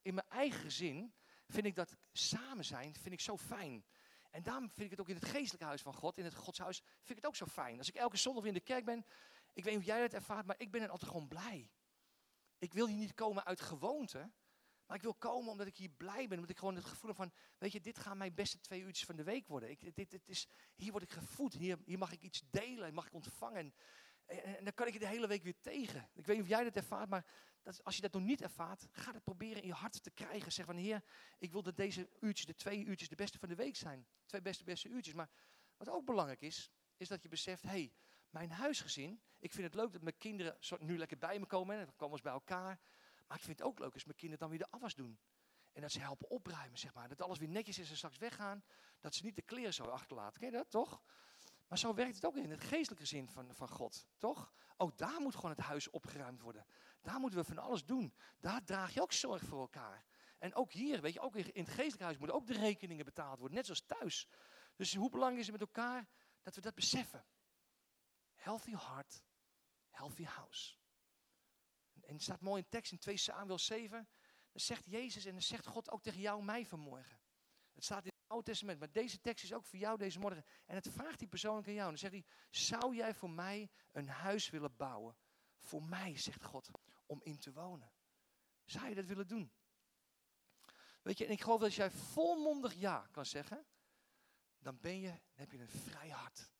[0.02, 1.14] in mijn eigen gezin.
[1.48, 3.86] Vind ik dat samen zijn, vind ik zo fijn.
[4.32, 6.78] En daarom vind ik het ook in het geestelijke huis van God, in het godshuis,
[6.78, 7.78] vind ik het ook zo fijn.
[7.78, 9.06] Als ik elke zondag weer in de kerk ben,
[9.54, 11.70] ik weet niet hoe jij dat ervaart, maar ik ben er altijd gewoon blij.
[12.58, 14.32] Ik wil hier niet komen uit gewoonte.
[14.90, 16.38] Maar ik wil komen omdat ik hier blij ben.
[16.38, 19.06] Omdat ik gewoon het gevoel heb van, weet je, dit gaan mijn beste twee uurtjes
[19.06, 19.70] van de week worden.
[19.70, 21.54] Ik, dit, dit is, hier word ik gevoed.
[21.54, 22.94] Hier, hier mag ik iets delen.
[22.94, 23.74] Mag ik ontvangen.
[24.30, 26.10] En, en, dan kan ik je de hele week weer tegen.
[26.14, 27.26] Ik weet niet of jij dat ervaart, maar
[27.64, 30.52] dat, als je dat nog niet ervaart, ga het proberen in je hart te krijgen.
[30.52, 31.04] Zeg van, heer,
[31.40, 34.08] ik wil dat deze uurtjes, de twee uurtjes, de beste van de week zijn.
[34.26, 35.14] Twee beste, beste uurtjes.
[35.14, 35.30] Maar
[35.78, 37.94] wat ook belangrijk is, is dat je beseft, hé, hey,
[38.30, 41.78] mijn huisgezin, ik vind het leuk dat mijn kinderen nu lekker bij me komen.
[41.78, 42.80] Dan komen ze bij elkaar.
[43.28, 45.20] Maar ik vind het ook leuk als mijn kinderen dan weer de afwas doen.
[45.74, 47.08] En dat ze helpen opruimen, zeg maar.
[47.08, 48.64] Dat alles weer netjes is en straks weggaan.
[49.00, 50.40] Dat ze niet de kleren zo achterlaten.
[50.40, 51.02] Ken je dat, toch?
[51.70, 54.54] Maar zo werkt het ook in het geestelijke zin van, van God, toch?
[54.78, 56.66] Ook daar moet gewoon het huis opgeruimd worden.
[57.02, 58.14] Daar moeten we van alles doen.
[58.40, 60.06] Daar draag je ook zorg voor elkaar.
[60.38, 63.40] En ook hier, weet je, ook in het geestelijke huis moeten ook de rekeningen betaald
[63.40, 63.56] worden.
[63.56, 64.28] Net zoals thuis.
[64.76, 66.08] Dus hoe belangrijk is het met elkaar
[66.42, 67.26] dat we dat beseffen?
[68.34, 69.24] Healthy heart,
[69.90, 70.76] healthy house.
[72.02, 74.08] En er staat mooi in tekst in 2 Samuel 7.
[74.52, 77.20] Dan zegt Jezus en dan zegt God ook tegen jou mij vanmorgen.
[77.74, 80.46] Het staat Oude Testament, maar deze tekst is ook voor jou deze morgen.
[80.66, 81.86] En het vraagt hij persoonlijk aan jou.
[81.86, 85.18] En dan zegt hij, zou jij voor mij een huis willen bouwen?
[85.58, 86.70] Voor mij, zegt God,
[87.06, 87.92] om in te wonen.
[88.66, 89.52] Zou je dat willen doen?
[91.02, 93.66] Weet je, en ik geloof dat als jij volmondig ja kan zeggen,
[94.60, 96.52] dan ben je, dan heb je een vrij hart.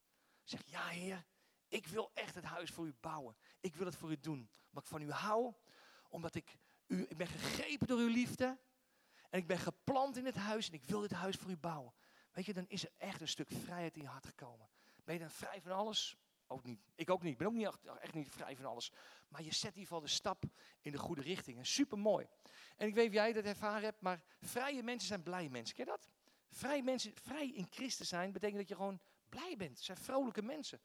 [0.42, 1.26] Zeg, ja heer,
[1.68, 3.36] ik wil echt het huis voor u bouwen.
[3.60, 4.50] Ik wil het voor u doen.
[4.68, 5.54] Omdat ik van u hou.
[6.08, 8.58] Omdat ik, u, ik ben gegrepen door uw liefde.
[9.30, 9.58] En ik ben
[9.90, 10.68] geplant in het huis.
[10.68, 11.92] En ik wil dit huis voor u bouwen.
[12.32, 14.68] Weet je, dan is er echt een stuk vrijheid in je hart gekomen.
[15.04, 16.16] Ben je dan vrij van alles?
[16.46, 16.80] Ook niet.
[16.94, 17.32] Ik ook niet.
[17.32, 18.92] Ik ben ook niet echt, niet vrij van alles.
[19.28, 20.44] Maar je zet in ieder geval de stap
[20.80, 21.58] in de goede richting.
[21.58, 22.26] En super mooi.
[22.76, 25.76] En ik weet of jij dat ervaren hebt, maar vrije mensen zijn blij mensen.
[25.76, 26.10] Ken je dat?
[26.48, 29.76] Vrij mensen, vrij in Christus zijn, betekent dat je gewoon blij bent.
[29.76, 30.80] Het zijn vrolijke mensen.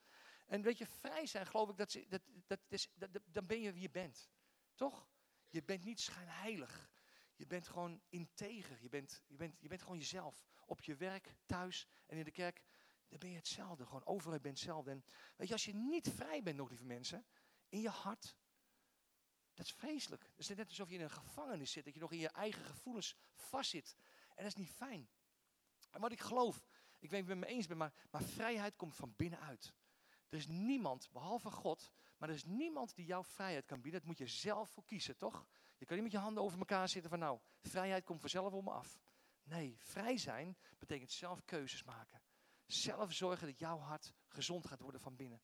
[0.46, 3.82] En weet je, vrij zijn, geloof ik, dat, dat, dat dat, dan ben je wie
[3.82, 4.30] je bent.
[4.74, 5.08] Toch?
[5.48, 6.90] Je bent niet schijnheilig.
[7.36, 8.82] Je bent gewoon integer.
[8.82, 10.46] Je bent, je, bent, je bent gewoon jezelf.
[10.66, 12.62] Op je werk, thuis en in de kerk,
[13.08, 13.86] dan ben je hetzelfde.
[13.86, 14.90] Gewoon overal ben je hetzelfde.
[14.90, 15.04] En
[15.36, 17.26] weet je, als je niet vrij bent nog, lieve mensen,
[17.68, 18.36] in je hart,
[19.54, 20.22] dat is vreselijk.
[20.22, 22.64] Het is net alsof je in een gevangenis zit, dat je nog in je eigen
[22.64, 23.96] gevoelens vastzit.
[24.28, 25.08] En dat is niet fijn.
[25.90, 26.66] En wat ik geloof,
[26.98, 29.74] ik weet niet of ik het me eens ben, maar, maar vrijheid komt van binnenuit.
[30.28, 34.00] Er is niemand, behalve God, maar er is niemand die jouw vrijheid kan bieden.
[34.00, 35.46] Dat moet je zelf voor kiezen, toch?
[35.78, 38.64] Je kan niet met je handen over elkaar zitten van nou, vrijheid komt vanzelf om
[38.64, 39.00] me af.
[39.42, 42.22] Nee, vrij zijn betekent zelf keuzes maken.
[42.66, 45.40] Zelf zorgen dat jouw hart gezond gaat worden van binnen.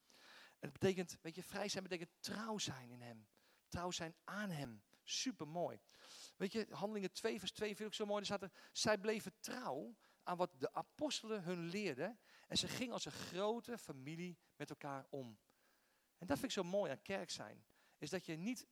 [0.59, 3.27] En het betekent, weet je, vrij zijn betekent trouw zijn in hem.
[3.69, 4.83] Trouw zijn aan hem.
[5.03, 5.81] Super mooi.
[6.37, 8.21] Weet je, handelingen 2 vers 2 vind ik zo mooi.
[8.21, 12.19] Er staat er, zij bleven trouw aan wat de apostelen hun leerden.
[12.49, 15.39] En ze gingen als een grote familie met elkaar om.
[16.19, 17.65] En dat vind ik zo mooi aan kerk zijn.
[17.99, 18.67] Is dat je niet,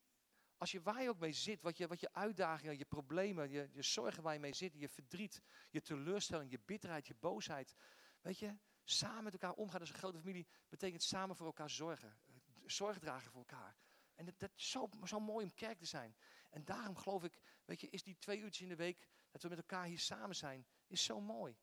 [0.61, 3.69] als je waar je ook mee zit, wat je, wat je uitdagingen, je problemen, je,
[3.73, 7.75] je zorgen waar je mee zit, je verdriet, je teleurstelling, je bitterheid, je boosheid.
[8.21, 12.19] Weet je, samen met elkaar omgaan als een grote familie betekent samen voor elkaar zorgen.
[12.67, 13.77] Zorg dragen voor elkaar.
[14.15, 16.17] En dat, dat is zo, zo mooi om kerk te zijn.
[16.51, 19.49] En daarom geloof ik, weet je, is die twee uurtjes in de week dat we
[19.49, 21.57] met elkaar hier samen zijn, is zo mooi.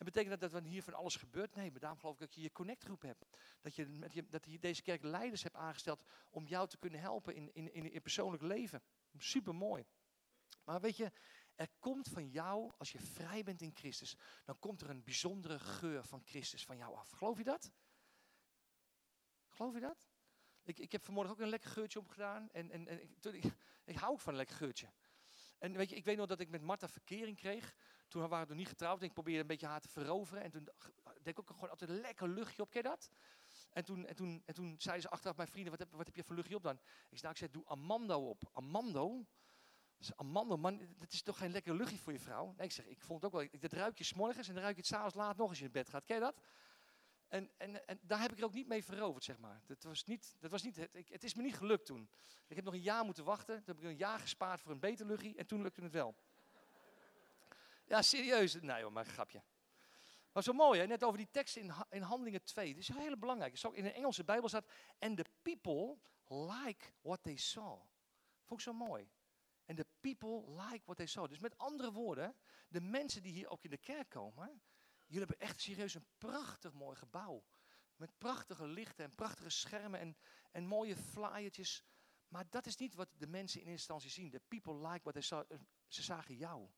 [0.00, 1.54] En betekent dat dat hier van alles gebeurt?
[1.54, 3.24] Nee, maar daarom geloof ik dat je je connectgroep hebt.
[3.60, 7.00] Dat je, met je, dat je deze kerk leiders hebt aangesteld om jou te kunnen
[7.00, 8.82] helpen in, in, in, persoonlijk leven.
[9.18, 9.86] Super mooi.
[10.64, 11.12] Maar weet je,
[11.54, 15.58] er komt van jou, als je vrij bent in Christus, dan komt er een bijzondere
[15.58, 17.10] geur van Christus van jou af.
[17.10, 17.72] Geloof je dat?
[19.48, 20.08] Geloof je dat?
[20.62, 22.50] Ik, ik heb vanmorgen ook een lekker geurtje opgedaan.
[22.50, 23.44] En, en, en ik,
[23.84, 24.92] ik, hou ook van een lekker geurtje.
[25.58, 27.74] En weet je, ik weet nog dat ik met Marta verkering kreeg.
[28.10, 30.42] Toen waren we nog niet getrouwd en ik probeerde een beetje haar te veroveren.
[30.42, 30.68] En toen
[31.04, 32.70] deed ik ook gewoon altijd een lekker luchtje op.
[32.70, 33.10] Ken dat?
[33.70, 36.16] En toen, en toen, en toen zeiden ze achteraf, mijn vrienden, wat heb, wat heb
[36.16, 36.74] je voor luchtje op dan?
[37.10, 38.42] Ik zei, nou, ik zei, doe Amando op.
[38.52, 39.26] Amando?
[40.16, 42.54] Amando, man, dat is toch geen lekker luchtje voor je vrouw?
[42.56, 44.74] Nee, ik zeg, ik vond het ook wel, dat ruik je s'morgens en dan ruik
[44.74, 46.04] je het s'avonds laat nog als je in bed gaat.
[46.04, 46.40] Ken dat?
[47.28, 49.60] En, en, en daar heb ik er ook niet mee veroverd, zeg maar.
[49.66, 52.10] Dat was niet, dat was niet het, het is me niet gelukt toen.
[52.46, 53.56] Ik heb nog een jaar moeten wachten.
[53.56, 56.16] Toen heb ik een jaar gespaard voor een beter luchtje en toen lukte het wel.
[57.90, 58.54] Ja, serieus.
[58.60, 59.42] Nee hoor, maar een grapje.
[60.32, 60.86] Maar zo mooi, hè?
[60.86, 62.74] net over die tekst in, in Handelingen 2.
[62.74, 63.58] Dat is heel belangrijk.
[63.58, 67.80] Zo in de Engelse Bijbel staat, and the people like what they saw.
[68.44, 69.10] Vond ik zo mooi.
[69.66, 71.28] And the people like what they saw.
[71.28, 72.36] Dus met andere woorden,
[72.68, 74.62] de mensen die hier ook in de kerk komen,
[75.06, 77.44] jullie hebben echt serieus een prachtig mooi gebouw.
[77.96, 80.16] Met prachtige lichten en prachtige schermen en,
[80.50, 81.84] en mooie flyertjes.
[82.28, 84.30] Maar dat is niet wat de mensen in instantie zien.
[84.30, 85.50] The people like what they saw.
[85.86, 86.68] Ze zagen jou.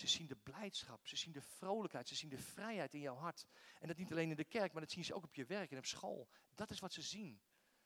[0.00, 3.46] Ze zien de blijdschap, ze zien de vrolijkheid, ze zien de vrijheid in jouw hart.
[3.78, 5.70] En dat niet alleen in de kerk, maar dat zien ze ook op je werk
[5.70, 6.28] en op school.
[6.54, 7.40] Dat is wat ze zien.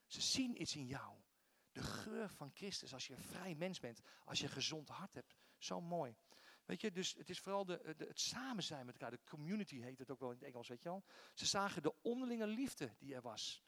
[0.05, 1.17] Ze zien iets in jou.
[1.71, 5.13] De geur van Christus als je een vrij mens bent, als je een gezond hart
[5.13, 5.35] hebt.
[5.57, 6.15] Zo mooi.
[6.65, 9.11] Weet je, dus het is vooral de, het samen zijn met elkaar.
[9.11, 11.03] De community heet het ook wel in het Engels, weet je wel.
[11.33, 13.63] Ze zagen de onderlinge liefde die er was.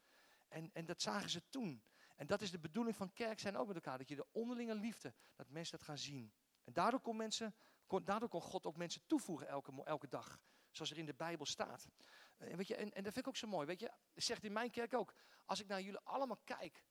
[0.48, 1.84] En, en dat zagen ze toen.
[2.16, 3.98] En dat is de bedoeling van kerk zijn ook met elkaar.
[3.98, 6.34] Dat je de onderlinge liefde, dat mensen dat gaan zien.
[6.64, 7.56] En daardoor kon, mensen,
[7.88, 10.39] kon, daardoor kon God ook mensen toevoegen elke, elke dag.
[10.71, 11.88] Zoals er in de Bijbel staat.
[12.38, 13.67] En, weet je, en, en dat vind ik ook zo mooi.
[13.67, 15.13] Weet je, zegt in mijn kerk ook.
[15.45, 16.84] Als ik naar jullie allemaal kijk.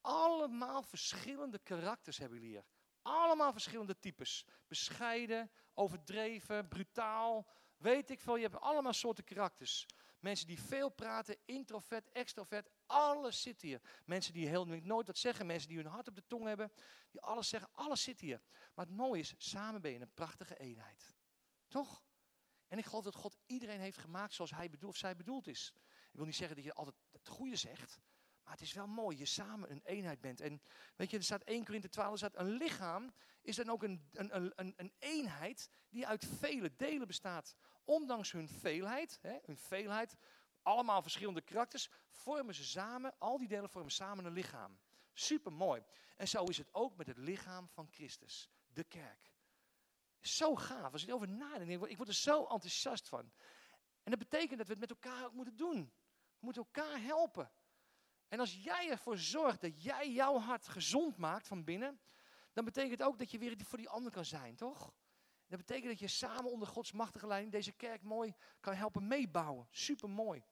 [0.00, 2.64] Allemaal verschillende karakters hebben jullie hier.
[3.02, 4.46] Allemaal verschillende types.
[4.66, 7.46] Bescheiden, overdreven, brutaal.
[7.76, 8.36] Weet ik veel.
[8.36, 9.86] Je hebt allemaal soorten karakters.
[10.26, 13.80] Mensen die veel praten, introvert, extrovert, alles zit hier.
[14.04, 16.72] Mensen die heel nooit wat zeggen, mensen die hun hart op de tong hebben,
[17.10, 18.40] die alles zeggen, alles zit hier.
[18.74, 21.14] Maar het mooie is, samen ben je een prachtige eenheid.
[21.68, 22.04] Toch?
[22.68, 25.72] En ik geloof dat God iedereen heeft gemaakt zoals hij bedoelt, of zij bedoeld is.
[26.10, 28.00] Ik wil niet zeggen dat je altijd het goede zegt,
[28.42, 30.40] maar het is wel mooi, je samen een eenheid bent.
[30.40, 30.62] En
[30.96, 34.92] weet je, er staat 1 Korinthe 12, er staat een lichaam is dan ook een
[34.98, 37.56] eenheid die uit vele delen bestaat.
[37.86, 40.16] Ondanks hun veelheid, hè, hun veelheid,
[40.62, 44.78] allemaal verschillende karakters, vormen ze samen, al die delen vormen samen een lichaam.
[45.12, 45.84] Super mooi.
[46.16, 49.34] En zo is het ook met het lichaam van Christus, de kerk.
[50.20, 53.32] Zo gaaf, als ik erover nadenk, ik word er zo enthousiast van.
[54.02, 55.92] En dat betekent dat we het met elkaar ook moeten doen.
[56.38, 57.50] We moeten elkaar helpen.
[58.28, 62.00] En als jij ervoor zorgt dat jij jouw hart gezond maakt van binnen,
[62.52, 64.92] dan betekent het ook dat je weer voor die ander kan zijn, toch?
[65.46, 69.66] Dat betekent dat je samen onder Gods machtige leiding deze kerk mooi kan helpen meebouwen.
[69.70, 70.44] Super mooi.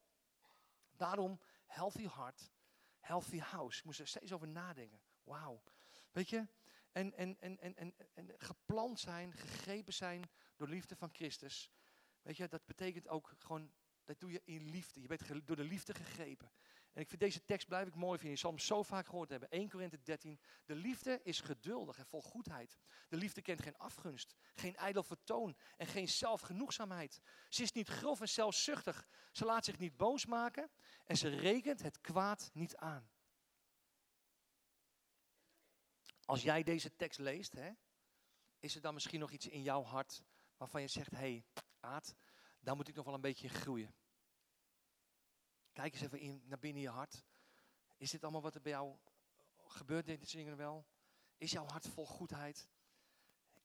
[0.97, 2.51] Daarom healthy heart,
[3.01, 3.79] healthy house.
[3.79, 5.01] Ik moest er steeds over nadenken.
[5.23, 5.63] Wauw.
[6.11, 6.47] Weet je?
[6.93, 11.71] En, en, en, en, en, en gepland zijn, gegrepen zijn door liefde van Christus.
[12.23, 13.73] Weet je, dat betekent ook gewoon,
[14.05, 15.01] dat doe je in liefde.
[15.01, 16.51] Je bent door de liefde gegrepen.
[16.95, 18.31] En ik vind deze tekst blijf ik mooi vinden.
[18.31, 19.51] Je zal hem zo vaak gehoord hebben.
[19.51, 20.41] 1 Korinthe 13.
[20.65, 22.79] De liefde is geduldig en vol goedheid.
[23.09, 27.21] De liefde kent geen afgunst, geen ijdel vertoon en geen zelfgenoegzaamheid.
[27.49, 29.07] Ze is niet grof en zelfzuchtig.
[29.33, 30.71] Ze laat zich niet boos maken
[31.05, 33.11] en ze rekent het kwaad niet aan.
[36.25, 37.71] Als jij deze tekst leest, hè,
[38.61, 40.25] is er dan misschien nog iets in jouw hart
[40.57, 41.45] waarvan je zegt, hé, hey,
[41.81, 42.15] Aad,
[42.61, 43.95] daar moet ik nog wel een beetje in groeien.
[45.75, 47.25] Kijk eens even in, naar binnen je hart.
[47.97, 48.97] Is dit allemaal wat er bij jou
[49.57, 50.87] gebeurt, dit dingen wel?
[51.37, 52.69] Is jouw hart vol goedheid?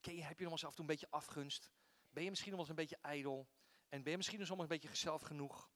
[0.01, 1.71] Heb je nog eens af en toe een beetje afgunst?
[2.09, 3.49] Ben je misschien nog eens een beetje ijdel?
[3.89, 5.71] En ben je misschien eens een beetje zelf genoeg?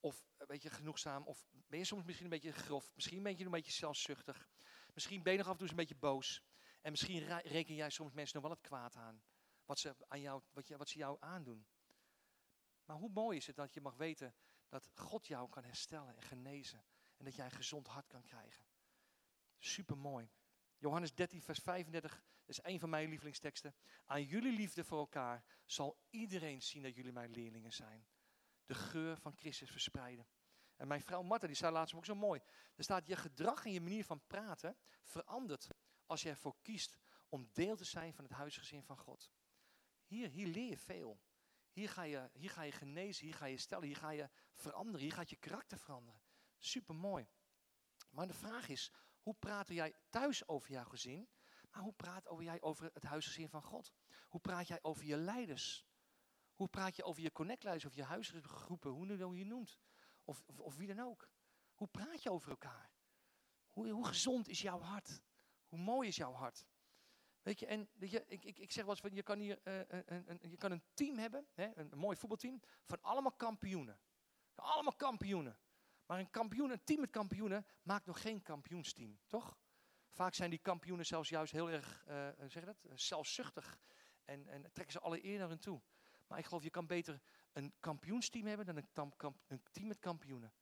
[0.00, 1.26] Of weet je, genoegzaam.
[1.26, 2.94] Of ben je soms misschien een beetje grof.
[2.94, 4.48] Misschien ben je een beetje zelfzuchtig.
[4.94, 6.42] Misschien ben je nog af en toe eens een beetje boos.
[6.80, 9.22] En misschien reken jij soms mensen nog wel het kwaad aan.
[9.64, 11.66] Wat ze, aan jou, wat, je, wat ze jou aandoen.
[12.84, 14.34] Maar hoe mooi is het dat je mag weten
[14.70, 16.84] dat God jou kan herstellen en genezen.
[17.16, 18.64] En dat jij een gezond hart kan krijgen.
[19.58, 20.30] Super mooi.
[20.78, 23.74] Johannes 13, vers 35, dat is een van mijn lievelingsteksten.
[24.04, 28.06] Aan jullie liefde voor elkaar zal iedereen zien dat jullie mijn leerlingen zijn.
[28.66, 30.26] De geur van Christus verspreiden.
[30.76, 32.40] En mijn vrouw Martha, die zei laatst ook zo mooi.
[32.76, 35.68] Er staat, je gedrag en je manier van praten verandert
[36.06, 39.30] als je ervoor kiest om deel te zijn van het huisgezin van God.
[40.06, 41.20] Hier, hier leer je veel.
[41.70, 44.28] Hier ga je, hier ga je genezen, hier ga je stellen, hier ga je
[44.60, 46.20] veranderen, hier gaat je karakter veranderen.
[46.58, 47.28] Super mooi.
[48.10, 51.28] Maar de vraag is, hoe praat jij thuis over jouw gezin?
[51.70, 53.92] Maar hoe praat jij over het huisgezin van God?
[54.28, 55.86] Hoe praat jij over je leiders?
[56.54, 59.78] Hoe praat je over je connectleiders of je huisgroepen, hoe je je noemt?
[60.24, 61.28] Of, of, wie dan ook.
[61.74, 62.90] Hoe praat je over elkaar?
[63.70, 65.22] Hoe, hoe gezond is jouw hart?
[65.66, 66.66] Hoe mooi is jouw hart?
[67.42, 69.60] Weet je, en weet je, ik, ik, ik zeg wel eens van, je kan hier
[69.64, 74.00] uh, een, een, je kan een team hebben, hè, een mooi voetbalteam, van allemaal kampioenen.
[74.60, 75.58] Allemaal kampioenen.
[76.06, 79.58] Maar een kampioen, een team met kampioenen, maakt nog geen kampioensteam, toch?
[80.10, 83.78] Vaak zijn die kampioenen zelfs juist heel erg, uh, zeg dat, zelfzuchtig.
[84.24, 85.80] En, en trekken ze alle eer naar hen toe.
[86.26, 87.20] Maar ik geloof, je kan beter
[87.52, 90.52] een kampioensteam hebben dan een, kamp, een team met kampioenen.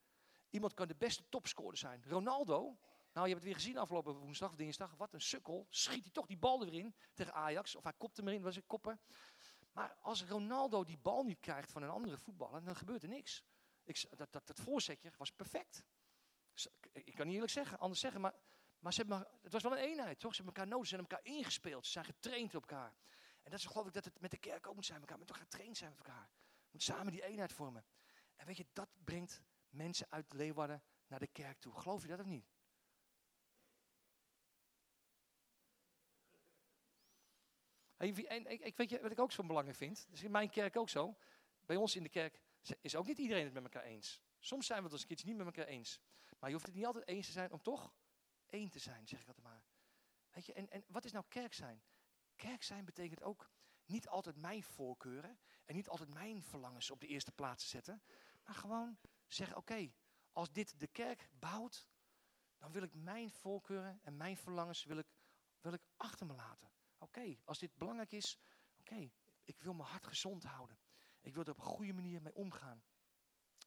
[0.50, 2.04] Iemand kan de beste topscorer zijn.
[2.06, 2.78] Ronaldo,
[3.12, 4.94] nou je hebt het weer gezien afgelopen woensdag of dinsdag.
[4.96, 5.66] Wat een sukkel.
[5.70, 7.74] Schiet hij toch die bal erin tegen Ajax.
[7.74, 9.00] Of hij kopt hem erin, was het koppen.
[9.72, 13.44] Maar als Ronaldo die bal niet krijgt van een andere voetballer, dan gebeurt er niks.
[13.88, 15.84] Ik, dat, dat, dat voorzetje was perfect.
[16.92, 18.34] Ik kan niet eerlijk zeggen, anders zeggen, maar,
[18.78, 18.92] maar,
[19.42, 20.34] het was wel een eenheid, toch?
[20.34, 22.94] Ze hebben elkaar nodig, ze hebben elkaar ingespeeld, ze zijn getraind op elkaar.
[23.42, 25.28] En dat is geloof ik dat het met de kerk ook moet zijn, elkaar met
[25.28, 26.28] elkaar getraind zijn met elkaar.
[26.32, 27.84] We moeten samen die eenheid vormen.
[28.36, 31.74] En weet je, dat brengt mensen uit Leeuwarden naar de kerk toe.
[31.74, 32.46] Geloof je dat of niet?
[37.96, 40.04] En ik weet je wat ik ook zo belangrijk vind?
[40.04, 41.16] Dat is in mijn kerk ook zo.
[41.66, 42.40] Bij ons in de kerk
[42.80, 44.20] is ook niet iedereen het met elkaar eens.
[44.38, 46.00] Soms zijn we het als keertje niet met elkaar eens.
[46.38, 47.94] Maar je hoeft het niet altijd eens te zijn om toch
[48.46, 49.64] één te zijn, zeg ik altijd maar.
[50.30, 51.82] Weet je, en, en wat is nou kerk zijn?
[52.36, 53.50] Kerk zijn betekent ook
[53.84, 58.02] niet altijd mijn voorkeuren en niet altijd mijn verlangens op de eerste plaats te zetten.
[58.44, 59.92] Maar gewoon zeggen, oké,
[60.32, 61.88] als dit de kerk bouwt,
[62.58, 65.06] dan wil ik mijn voorkeuren en mijn verlangens wil ik,
[65.60, 66.70] wil ik achter me laten.
[66.98, 68.38] Oké, als dit belangrijk is,
[68.78, 69.10] oké,
[69.44, 70.78] ik wil mijn hart gezond houden.
[71.20, 72.82] Ik wil er op een goede manier mee omgaan.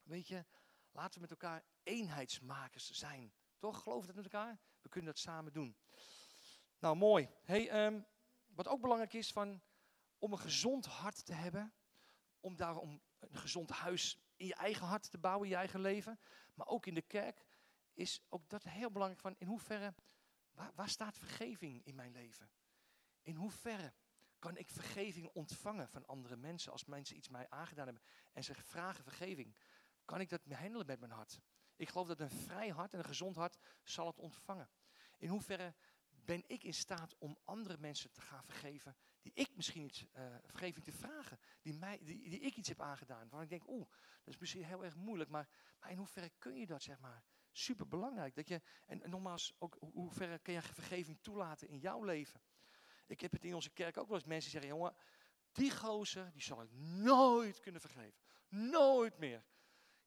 [0.04, 0.46] Weet je,
[0.92, 3.34] laten we met elkaar eenheidsmakers zijn.
[3.58, 3.84] Toch?
[3.84, 4.60] Geloof dat met elkaar?
[4.82, 5.78] We kunnen dat samen doen.
[6.80, 7.30] Nou, mooi.
[7.44, 8.06] Hey, um,
[8.48, 9.62] wat ook belangrijk is, van,
[10.18, 11.74] om een gezond hart te hebben,
[12.40, 16.20] om daarom een gezond huis in je eigen hart te bouwen, in je eigen leven,
[16.54, 17.46] maar ook in de kerk,
[17.94, 19.94] is ook dat heel belangrijk van in hoeverre,
[20.76, 22.52] waar staat vergeving in mijn leven?
[23.22, 23.94] In hoeverre
[24.42, 28.54] kan ik vergeving ontvangen van andere mensen als mensen iets mij aangedaan hebben en ze
[28.56, 29.56] vragen vergeving?
[30.06, 31.40] Kan ik dat handelen met mijn hart?
[31.76, 34.70] Ik geloof dat een vrij hart en een gezond hart zal het ontvangen.
[35.18, 35.76] In hoeverre
[36.10, 40.36] ben ik in staat om andere mensen te gaan vergeven, die ik misschien iets, uh,
[40.46, 43.90] vergeving te vragen, die, mij, die, die ik iets heb aangedaan, waarvan ik denk, oeh,
[44.24, 45.50] dat is misschien heel erg moeilijk, maar,
[45.80, 47.24] maar in hoeverre kun je dat, zeg maar?
[47.52, 48.36] Super belangrijk.
[48.36, 52.42] Dat je, en, nogmaals, ook hoe ver kun je vergeving toelaten in jouw leven?
[53.12, 54.96] Ik heb het in onze kerk ook wel eens mensen zeggen, jongen,
[55.52, 58.20] die gozer, die zal ik nooit kunnen vergeven.
[58.48, 59.46] Nooit meer.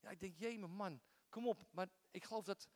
[0.01, 1.67] Ja, ik denk, jee, man, kom op.
[1.71, 2.69] Maar ik geloof dat,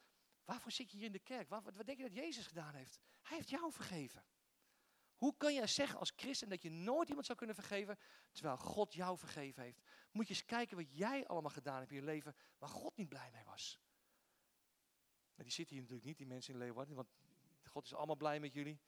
[0.45, 1.49] waarvoor zit je hier in de kerk?
[1.49, 2.99] Wat, wat denk je dat Jezus gedaan heeft?
[3.23, 4.25] Hij heeft jou vergeven.
[5.17, 7.99] Hoe kan jij zeggen als christen dat je nooit iemand zou kunnen vergeven,
[8.33, 9.83] terwijl God jou vergeven heeft?
[10.11, 13.09] Moet je eens kijken wat jij allemaal gedaan hebt in je leven, waar God niet
[13.09, 13.81] blij mee was.
[15.35, 17.09] Maar die zitten hier natuurlijk niet, die mensen in Leeuwarden, want
[17.65, 18.81] God is allemaal blij met jullie.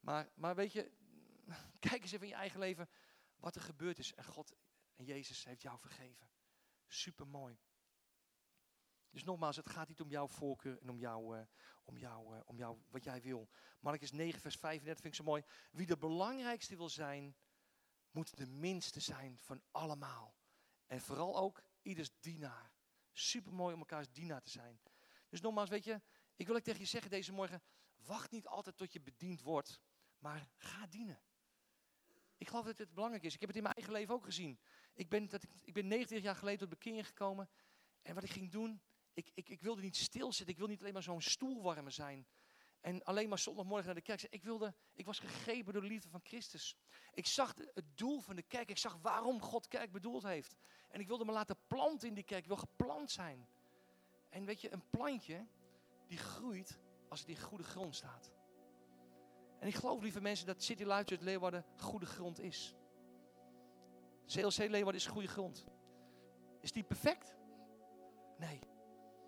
[0.00, 0.90] Maar, maar weet je,
[1.88, 2.88] kijk eens even in je eigen leven
[3.36, 4.14] wat er gebeurd is.
[4.14, 4.54] En God
[4.96, 6.30] en Jezus heeft jou vergeven.
[6.86, 7.58] Super mooi.
[9.10, 11.42] Dus nogmaals, het gaat niet om jouw voorkeur en om, jou, uh,
[11.84, 13.48] om, jou, uh, om jou, wat jij wil.
[13.80, 15.44] Marcus 9, vers 35 vind ik zo mooi.
[15.70, 17.36] Wie de belangrijkste wil zijn,
[18.10, 20.36] moet de minste zijn van allemaal.
[20.86, 22.72] En vooral ook ieders dienaar.
[23.12, 24.80] Super mooi om elkaars dienaar te zijn.
[25.28, 26.00] Dus nogmaals, weet je,
[26.36, 27.62] ik wil ik tegen je zeggen deze morgen,
[27.94, 29.80] wacht niet altijd tot je bediend wordt,
[30.20, 31.20] maar ga dienen.
[32.36, 33.34] Ik geloof dat dit belangrijk is.
[33.34, 34.58] Ik heb het in mijn eigen leven ook gezien.
[34.94, 37.48] Ik ben, dat ik, ik ben 90 jaar geleden tot bekering gekomen.
[38.02, 40.48] En wat ik ging doen, ik, ik, ik wilde niet stilzitten.
[40.48, 42.26] Ik wilde niet alleen maar zo'n stoelwarmer zijn.
[42.80, 44.22] En alleen maar zondagmorgen naar de kerk.
[44.22, 46.76] Ik, wilde, ik was gegrepen door de liefde van Christus.
[47.12, 48.70] Ik zag het doel van de kerk.
[48.70, 50.56] Ik zag waarom God kerk bedoeld heeft.
[50.88, 52.40] En ik wilde me laten planten in die kerk.
[52.40, 53.48] Ik wil geplant zijn.
[54.28, 55.46] En weet je, een plantje
[56.06, 58.30] die groeit als het in goede grond staat.
[59.60, 62.74] En ik geloof, lieve mensen, dat City Life Church Leeuwarden goede grond is.
[64.26, 65.66] CLC Leeuwarden is goede grond.
[66.60, 67.36] Is die perfect?
[68.36, 68.60] Nee.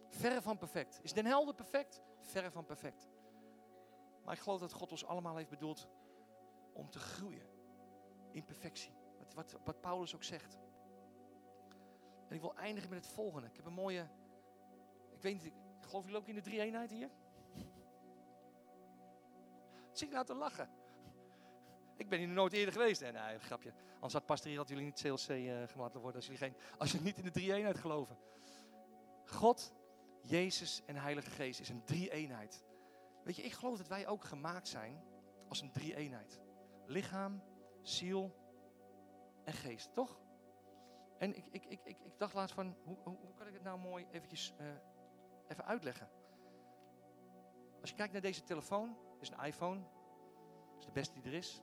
[0.08, 1.00] Verre van perfect.
[1.02, 2.02] Is Den Helder perfect?
[2.20, 3.08] Verre van perfect.
[4.24, 5.88] Maar ik geloof dat God ons allemaal heeft bedoeld
[6.72, 7.46] om te groeien
[8.30, 8.92] in perfectie.
[9.18, 10.58] Wat, wat, wat Paulus ook zegt.
[12.28, 13.48] En ik wil eindigen met het volgende.
[13.48, 14.08] Ik heb een mooie.
[15.10, 17.10] Ik weet niet, ik geloof jullie ook in de drie eenheid hier?
[20.10, 20.70] Zit te lachen?
[21.96, 23.00] Ik ben hier nooit eerder geweest.
[23.00, 23.72] Nee, nee, grapje.
[23.94, 26.92] Anders had pastor hier had jullie niet CLC uh, eh, worden als jullie, geen, als
[26.92, 28.18] je niet in de drie eenheid geloven.
[29.24, 29.72] God,
[30.20, 32.64] Jezus en Heilige Geest is een drie eenheid.
[33.24, 35.04] Weet je, ik geloof dat wij ook gemaakt zijn
[35.48, 36.40] als een drie eenheid.
[36.86, 37.42] Lichaam,
[37.82, 38.36] ziel
[39.44, 40.20] en geest, toch?
[41.18, 43.78] En ik, ik, ik, ik, ik dacht laatst van, hoe, hoe, kan ik het nou
[43.78, 44.66] mooi eventjes uh,
[45.48, 46.10] even uitleggen?
[47.80, 49.80] Als je kijkt naar deze telefoon, is een iPhone.
[50.72, 51.62] Dat is de beste die er is.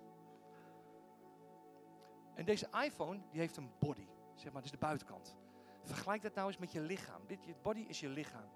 [2.36, 4.08] En deze iPhone, die heeft een body.
[4.34, 5.38] Zeg maar, dat is de buitenkant.
[5.84, 7.22] Vergelijk dat nou eens met je lichaam.
[7.28, 8.50] Dit, je body is je lichaam.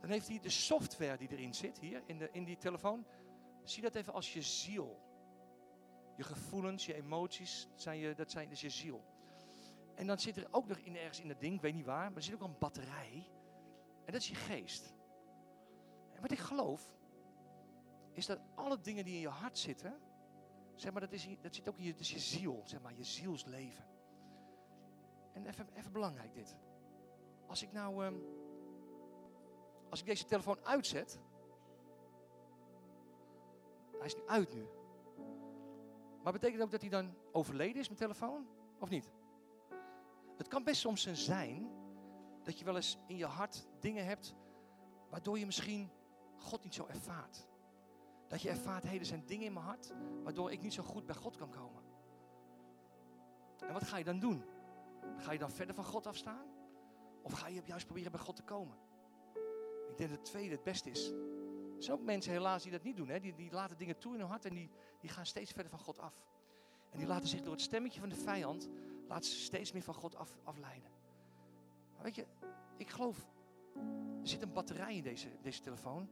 [0.00, 3.06] Dan heeft hij de software die erin zit, hier in, de, in die telefoon.
[3.64, 5.00] Zie dat even als je ziel.
[6.16, 9.04] Je gevoelens, je emoties, dat zijn, je, dat, zijn, dat is je ziel.
[9.94, 12.08] En dan zit er ook nog in, ergens in dat ding, ik weet niet waar,
[12.08, 13.30] maar er zit ook een batterij.
[14.04, 14.94] En dat is je geest.
[16.14, 16.96] En wat ik geloof,
[18.16, 20.00] is dat alle dingen die in je hart zitten,
[20.74, 23.04] zeg maar, dat, is, dat zit ook in je, dat je ziel, zeg maar, je
[23.04, 23.84] zielsleven.
[25.32, 26.56] En even, even belangrijk dit.
[27.46, 28.22] Als ik nou, um,
[29.90, 31.20] als ik deze telefoon uitzet,
[33.98, 34.66] hij is uit nu.
[36.22, 38.46] Maar betekent ook dat hij dan overleden is, mijn telefoon?
[38.78, 39.12] Of niet?
[40.36, 41.70] Het kan best soms zijn
[42.42, 44.34] dat je wel eens in je hart dingen hebt
[45.10, 45.90] waardoor je misschien
[46.38, 47.46] God niet zo ervaart.
[48.28, 50.82] Dat je ervaart, hé, hey, er zijn dingen in mijn hart waardoor ik niet zo
[50.82, 51.82] goed bij God kan komen.
[53.66, 54.44] En wat ga je dan doen?
[55.16, 56.46] Ga je dan verder van God afstaan?
[57.22, 58.76] Of ga je juist proberen bij God te komen?
[59.88, 61.10] Ik denk dat het tweede het beste is.
[61.76, 63.08] Er zijn ook mensen helaas die dat niet doen.
[63.08, 63.20] Hè?
[63.20, 64.70] Die, die laten dingen toe in hun hart en die,
[65.00, 66.14] die gaan steeds verder van God af.
[66.90, 68.68] En die laten zich door het stemmetje van de vijand,
[69.08, 70.90] laten steeds meer van God af, afleiden.
[71.94, 72.26] Maar weet je,
[72.76, 73.28] ik geloof,
[74.20, 76.08] er zit een batterij in deze, deze telefoon.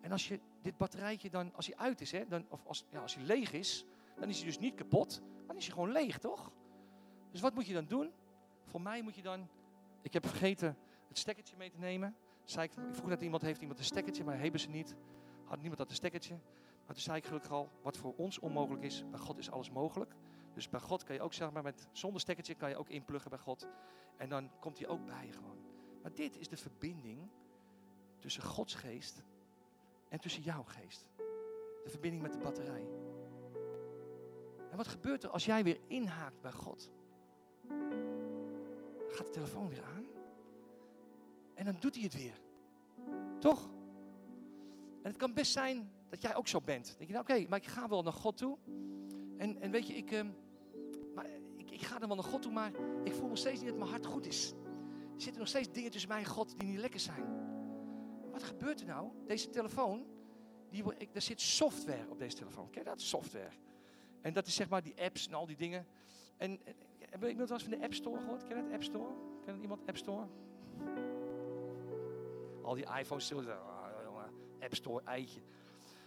[0.00, 3.00] En als je dit batterijtje dan, als hij uit is, hè, dan, of als, ja,
[3.00, 3.84] als hij leeg is,
[4.18, 6.52] dan is hij dus niet kapot, dan is hij gewoon leeg, toch?
[7.30, 8.12] Dus wat moet je dan doen?
[8.64, 9.48] Voor mij moet je dan,
[10.02, 10.76] ik heb vergeten
[11.08, 12.16] het stekkertje mee te nemen.
[12.44, 14.94] Zei ik, vroeg net iemand, heeft iemand een stekkertje, maar hebben ze niet.
[15.44, 16.34] Had niemand dat een stekkertje.
[16.86, 19.70] Maar toen zei ik gelukkig al, wat voor ons onmogelijk is, bij God is alles
[19.70, 20.14] mogelijk.
[20.54, 23.30] Dus bij God kan je ook, zeg maar, met, zonder stekkertje kan je ook inpluggen
[23.30, 23.68] bij God.
[24.16, 25.58] En dan komt hij ook bij gewoon.
[26.02, 27.30] Maar dit is de verbinding
[28.18, 29.22] tussen Gods geest
[30.08, 31.08] en tussen jouw geest.
[31.84, 32.86] De verbinding met de batterij.
[34.70, 36.90] En wat gebeurt er als jij weer inhaakt bij God?
[39.08, 40.06] Gaat de telefoon weer aan?
[41.54, 42.40] En dan doet hij het weer.
[43.38, 43.68] Toch?
[45.02, 46.94] En het kan best zijn dat jij ook zo bent.
[46.98, 48.58] denk je, nou oké, maar ik ga wel naar God toe.
[49.36, 50.20] En, en weet je, ik, uh,
[51.14, 51.26] maar
[51.56, 52.72] ik, ik ga dan wel naar God toe, maar
[53.04, 54.52] ik voel nog steeds niet dat mijn hart goed is.
[55.14, 57.45] Er zitten nog steeds dingen tussen mij en God die niet lekker zijn.
[58.36, 59.10] Wat gebeurt er nou?
[59.26, 60.06] Deze telefoon,
[60.70, 62.70] die, er zit software op deze telefoon.
[62.70, 63.00] Ken je dat?
[63.00, 63.50] Software.
[64.20, 65.86] En dat is zeg maar die apps en al die dingen.
[66.36, 68.46] En, en heb je iemand wel eens van de App Store gehoord?
[68.46, 68.72] Ken je dat?
[68.72, 69.14] App Store?
[69.44, 70.26] Ken iemand App Store?
[72.62, 73.32] Al die iPhones.
[73.32, 74.22] Oh,
[74.60, 75.40] App Store, eitje.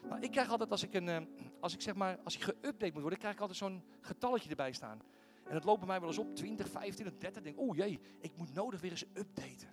[0.09, 1.21] Maar ik krijg altijd als ik, een, eh,
[1.59, 4.71] als ik zeg maar, als ik geüpdate moet worden, krijg ik altijd zo'n getalletje erbij
[4.71, 5.01] staan.
[5.43, 7.43] En dat loopt bij mij wel eens op, 20, 25, 30.
[7.43, 9.69] denk oeh jee, ik moet nodig weer eens updaten.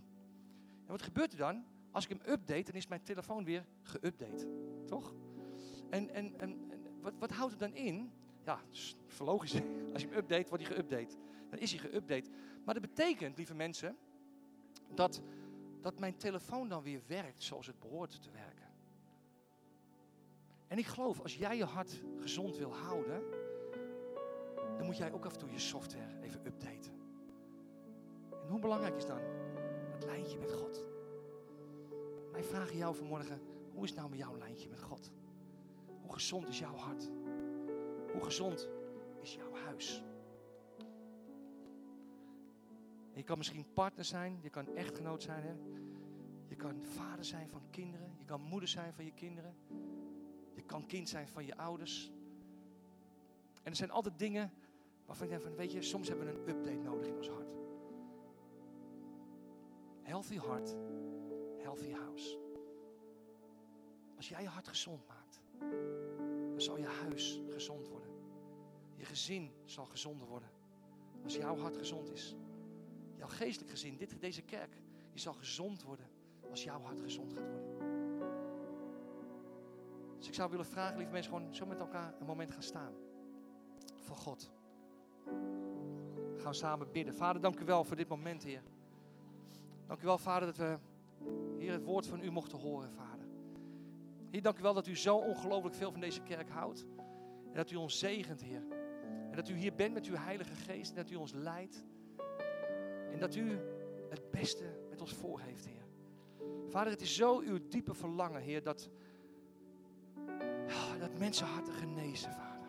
[0.85, 1.65] En wat gebeurt er dan?
[1.97, 4.47] Als ik hem update, dan is mijn telefoon weer geüpdate.
[4.87, 5.15] Toch?
[5.91, 6.71] En, en, en,
[7.01, 8.13] wat, wat houdt het dan in?
[8.45, 9.53] Ja, is logisch.
[9.93, 11.17] Als je hem update, wordt hij geüpdate.
[11.51, 12.31] Dan is hij geüpdate.
[12.65, 13.97] Maar dat betekent, lieve mensen,
[14.95, 15.23] dat,
[15.81, 18.71] dat mijn telefoon dan weer werkt zoals het behoort te werken.
[20.67, 23.23] En ik geloof, als jij je hart gezond wil houden,
[24.77, 26.93] dan moet jij ook af en toe je software even updaten.
[28.43, 29.21] En hoe belangrijk is dan
[29.93, 30.96] het lijntje met God?
[32.37, 33.41] Wij vragen jou vanmorgen,
[33.73, 35.11] hoe is nou met jouw lijntje met God?
[36.03, 37.11] Hoe gezond is jouw hart?
[38.13, 38.69] Hoe gezond
[39.21, 40.03] is jouw huis?
[43.13, 45.55] je kan misschien partner zijn, je kan echtgenoot zijn, hè?
[46.49, 49.55] je kan vader zijn van kinderen, je kan moeder zijn van je kinderen.
[50.55, 52.13] Je kan kind zijn van je ouders.
[53.63, 54.53] En er zijn altijd dingen
[55.07, 57.55] waarvan je denkt van, weet je, soms hebben we een update nodig in ons hart.
[60.03, 60.77] Healthy heart,
[61.67, 62.39] healthy house.
[64.17, 65.41] Als jij je hart gezond maakt,
[66.51, 68.11] dan zal je huis gezond worden.
[68.95, 70.51] Je gezin zal gezonder worden.
[71.25, 72.37] Als jouw hart gezond is.
[73.17, 74.77] Jouw geestelijk gezin, dit, deze kerk,
[75.11, 76.07] die zal gezond worden
[76.51, 77.75] als jouw hart gezond gaat worden.
[80.17, 82.93] Dus ik zou willen vragen, lieve mensen, gewoon zo met elkaar een moment gaan staan.
[84.01, 84.51] Voor God.
[86.47, 87.15] We samen bidden.
[87.15, 88.63] Vader, dank u wel voor dit moment, Heer.
[89.87, 90.79] Dank u wel, Vader, dat we
[91.59, 93.27] hier het woord van u mochten horen, Vader.
[94.31, 96.87] Heer, dank u wel dat u zo ongelooflijk veel van deze kerk houdt.
[97.49, 98.63] En dat u ons zegent, Heer.
[99.31, 100.91] En dat u hier bent met uw Heilige Geest.
[100.91, 101.85] En dat u ons leidt.
[103.13, 103.59] En dat u
[104.09, 105.87] het beste met ons voor heeft, Heer.
[106.69, 108.91] Vader, het is zo uw diepe verlangen, Heer, dat,
[110.99, 112.69] dat mensen harten genezen, Vader.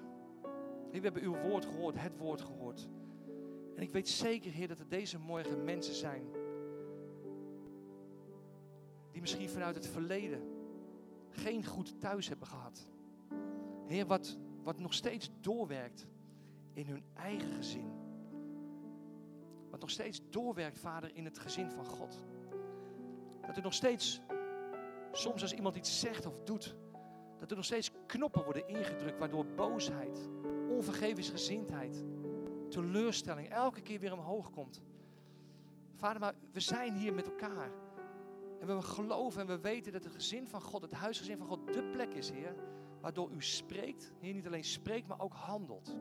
[0.92, 2.88] Heer, we hebben uw woord gehoord, het woord gehoord.
[3.76, 6.24] En ik weet zeker, Heer, dat er deze morgen mensen zijn
[9.18, 10.42] die misschien vanuit het verleden
[11.30, 12.90] geen goed thuis hebben gehad.
[13.86, 16.08] Heer, wat, wat nog steeds doorwerkt
[16.74, 17.92] in hun eigen gezin.
[19.70, 22.26] Wat nog steeds doorwerkt, Vader, in het gezin van God.
[23.48, 24.22] Dat er nog steeds,
[25.12, 26.76] soms als iemand iets zegt of doet,
[27.40, 30.30] dat er nog steeds knoppen worden ingedrukt waardoor boosheid,
[30.70, 32.04] onvergevingsgezindheid,
[32.70, 34.82] teleurstelling elke keer weer omhoog komt.
[35.96, 37.72] Vader, maar we zijn hier met elkaar.
[38.60, 41.74] En we geloven en we weten dat het gezin van God, het huisgezin van God,
[41.74, 42.56] de plek is, Heer.
[43.02, 44.12] Waardoor u spreekt.
[44.20, 45.96] Heer, niet alleen spreekt, maar ook handelt.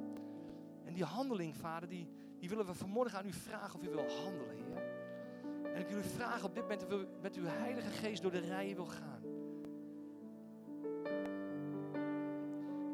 [0.84, 4.10] En die handeling, Vader, die, die willen we vanmorgen aan u vragen of u wil
[4.24, 4.94] handelen, Heer.
[5.74, 8.30] En ik wil u vragen op dit moment of u met uw Heilige Geest door
[8.30, 9.22] de rijen wil gaan.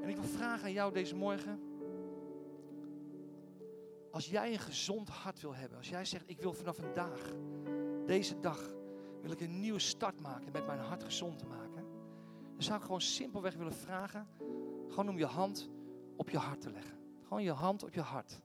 [0.03, 1.61] En ik wil vragen aan jou deze morgen.
[4.11, 7.35] Als jij een gezond hart wil hebben, als jij zegt, ik wil vanaf vandaag,
[8.07, 8.71] deze dag,
[9.23, 11.85] wil ik een nieuwe start maken met mijn hart gezond te maken.
[12.53, 14.29] Dan zou ik gewoon simpelweg willen vragen,
[14.89, 15.71] gewoon om je hand
[16.17, 16.99] op je hart te leggen.
[17.23, 18.43] Gewoon je hand op je hart.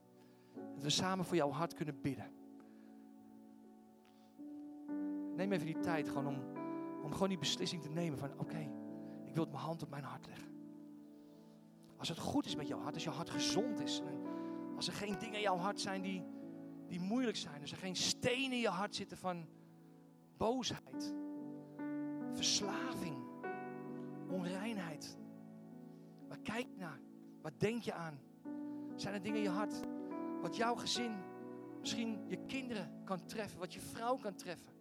[0.74, 2.32] Dat we samen voor jouw hart kunnen bidden.
[5.36, 6.42] Neem even die tijd gewoon om,
[7.02, 8.70] om gewoon die beslissing te nemen van oké,
[9.24, 10.48] ik wil mijn hand op mijn hart leggen.
[11.96, 14.02] Als het goed is met jouw hart, als jouw hart gezond is.
[14.76, 16.24] Als er geen dingen in jouw hart zijn die,
[16.86, 17.60] die moeilijk zijn.
[17.60, 19.46] Als er geen stenen in je hart zitten van
[20.38, 21.14] boosheid,
[22.32, 23.16] verslaving,
[24.30, 25.16] onreinheid.
[26.28, 27.00] Waar kijk naar?
[27.42, 28.18] Wat denk je aan?
[28.94, 29.80] Zijn er dingen in je hart
[30.40, 31.12] wat jouw gezin,
[31.80, 34.72] misschien je kinderen kan treffen, wat je vrouw kan treffen?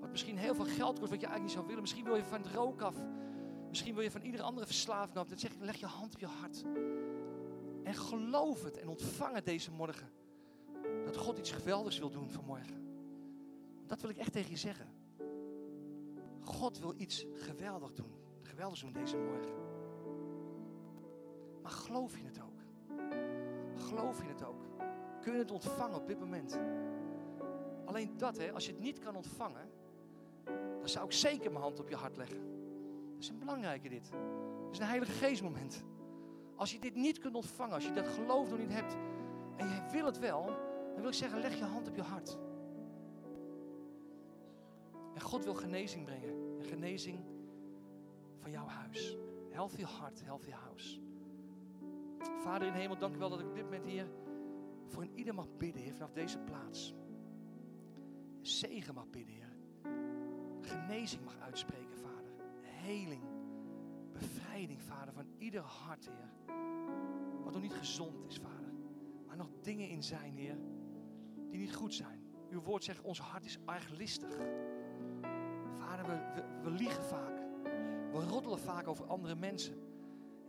[0.00, 1.80] Wat misschien heel veel geld kost wat je eigenlijk niet zou willen.
[1.80, 2.94] Misschien wil je van het rook af.
[3.68, 5.28] Misschien wil je van iedere andere verslaving af.
[5.28, 6.62] Dan zeg ik, leg je hand op je hart.
[7.82, 10.10] En geloof het en ontvang het deze morgen.
[11.04, 12.83] Dat God iets geweldigs wil doen vanmorgen.
[13.86, 14.86] Dat wil ik echt tegen je zeggen.
[16.40, 18.12] God wil iets geweldig doen.
[18.42, 19.54] Geweldig doen deze morgen.
[21.62, 22.60] Maar geloof je het ook?
[23.74, 24.66] Geloof je het ook?
[25.20, 26.58] Kun je het ontvangen op dit moment?
[27.84, 29.70] Alleen dat, hè, als je het niet kan ontvangen,
[30.78, 32.38] dan zou ik zeker mijn hand op je hart leggen.
[33.12, 34.10] Dat is een belangrijke dit.
[34.64, 35.84] Dat is een heilige geestmoment.
[36.56, 38.96] Als je dit niet kunt ontvangen, als je dat geloof nog niet hebt
[39.56, 40.44] en je wil het wel,
[40.92, 42.38] dan wil ik zeggen, leg je hand op je hart.
[45.14, 46.62] En God wil genezing brengen.
[46.62, 47.24] Genezing
[48.38, 49.16] van jouw huis.
[49.50, 51.00] Healthy heart, healthy house.
[52.40, 54.06] Vader in hemel, dank u wel dat ik op dit moment hier
[54.86, 56.94] voor een ieder mag bidden, Heer, vanaf deze plaats.
[58.40, 59.56] Zegen mag bidden, Heer.
[60.60, 62.32] Genezing mag uitspreken, Vader.
[62.60, 63.22] Heling,
[64.12, 66.56] bevrijding, Vader, van ieder hart, Heer.
[67.44, 68.72] Wat nog niet gezond is, Vader.
[69.26, 70.58] Maar nog dingen in zijn, Heer,
[71.50, 72.22] die niet goed zijn.
[72.50, 74.36] Uw woord zegt, ons hart is erg listig.
[75.96, 77.36] Vader, we, we, liegen vaak.
[78.12, 79.74] We roddelen vaak over andere mensen.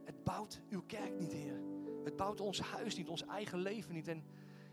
[0.03, 1.61] Het bouwt uw kerk niet, Heer.
[2.03, 4.07] Het bouwt ons huis niet, ons eigen leven niet.
[4.07, 4.23] En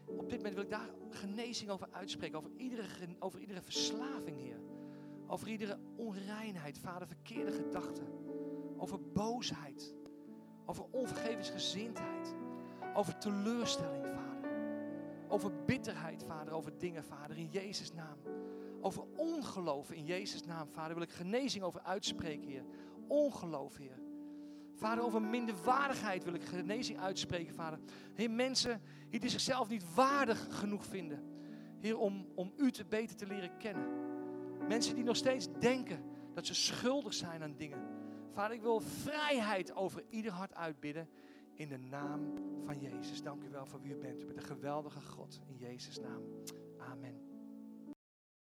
[0.06, 2.38] op dit moment wil ik daar genezing over uitspreken.
[2.38, 2.86] Over iedere,
[3.18, 4.60] over iedere verslaving, Heer.
[5.26, 8.06] Over iedere onreinheid, Vader, verkeerde gedachten.
[8.76, 9.94] Over boosheid.
[10.66, 12.34] Over onvergevensgezindheid.
[12.94, 14.50] Over teleurstelling, Vader.
[15.28, 16.54] Over bitterheid, Vader.
[16.54, 18.31] Over dingen, Vader, in Jezus' naam.
[18.84, 22.64] Over ongeloof in Jezus' naam, Vader, wil ik genezing over uitspreken, Heer.
[23.08, 24.00] Ongeloof, Heer.
[24.74, 27.78] Vader, over minderwaardigheid wil ik genezing uitspreken, Vader.
[28.14, 28.80] Heer, mensen
[29.10, 31.22] die zichzelf niet waardig genoeg vinden.
[31.80, 33.86] Heer, om, om U te beter te leren kennen.
[34.68, 36.04] Mensen die nog steeds denken
[36.34, 37.78] dat ze schuldig zijn aan dingen.
[38.32, 41.08] Vader, ik wil vrijheid over ieder hart uitbidden.
[41.54, 43.22] In de naam van Jezus.
[43.22, 44.22] Dank u wel voor wie u bent.
[44.22, 45.40] U bent een geweldige God.
[45.46, 46.22] In Jezus' naam.
[46.78, 47.21] Amen.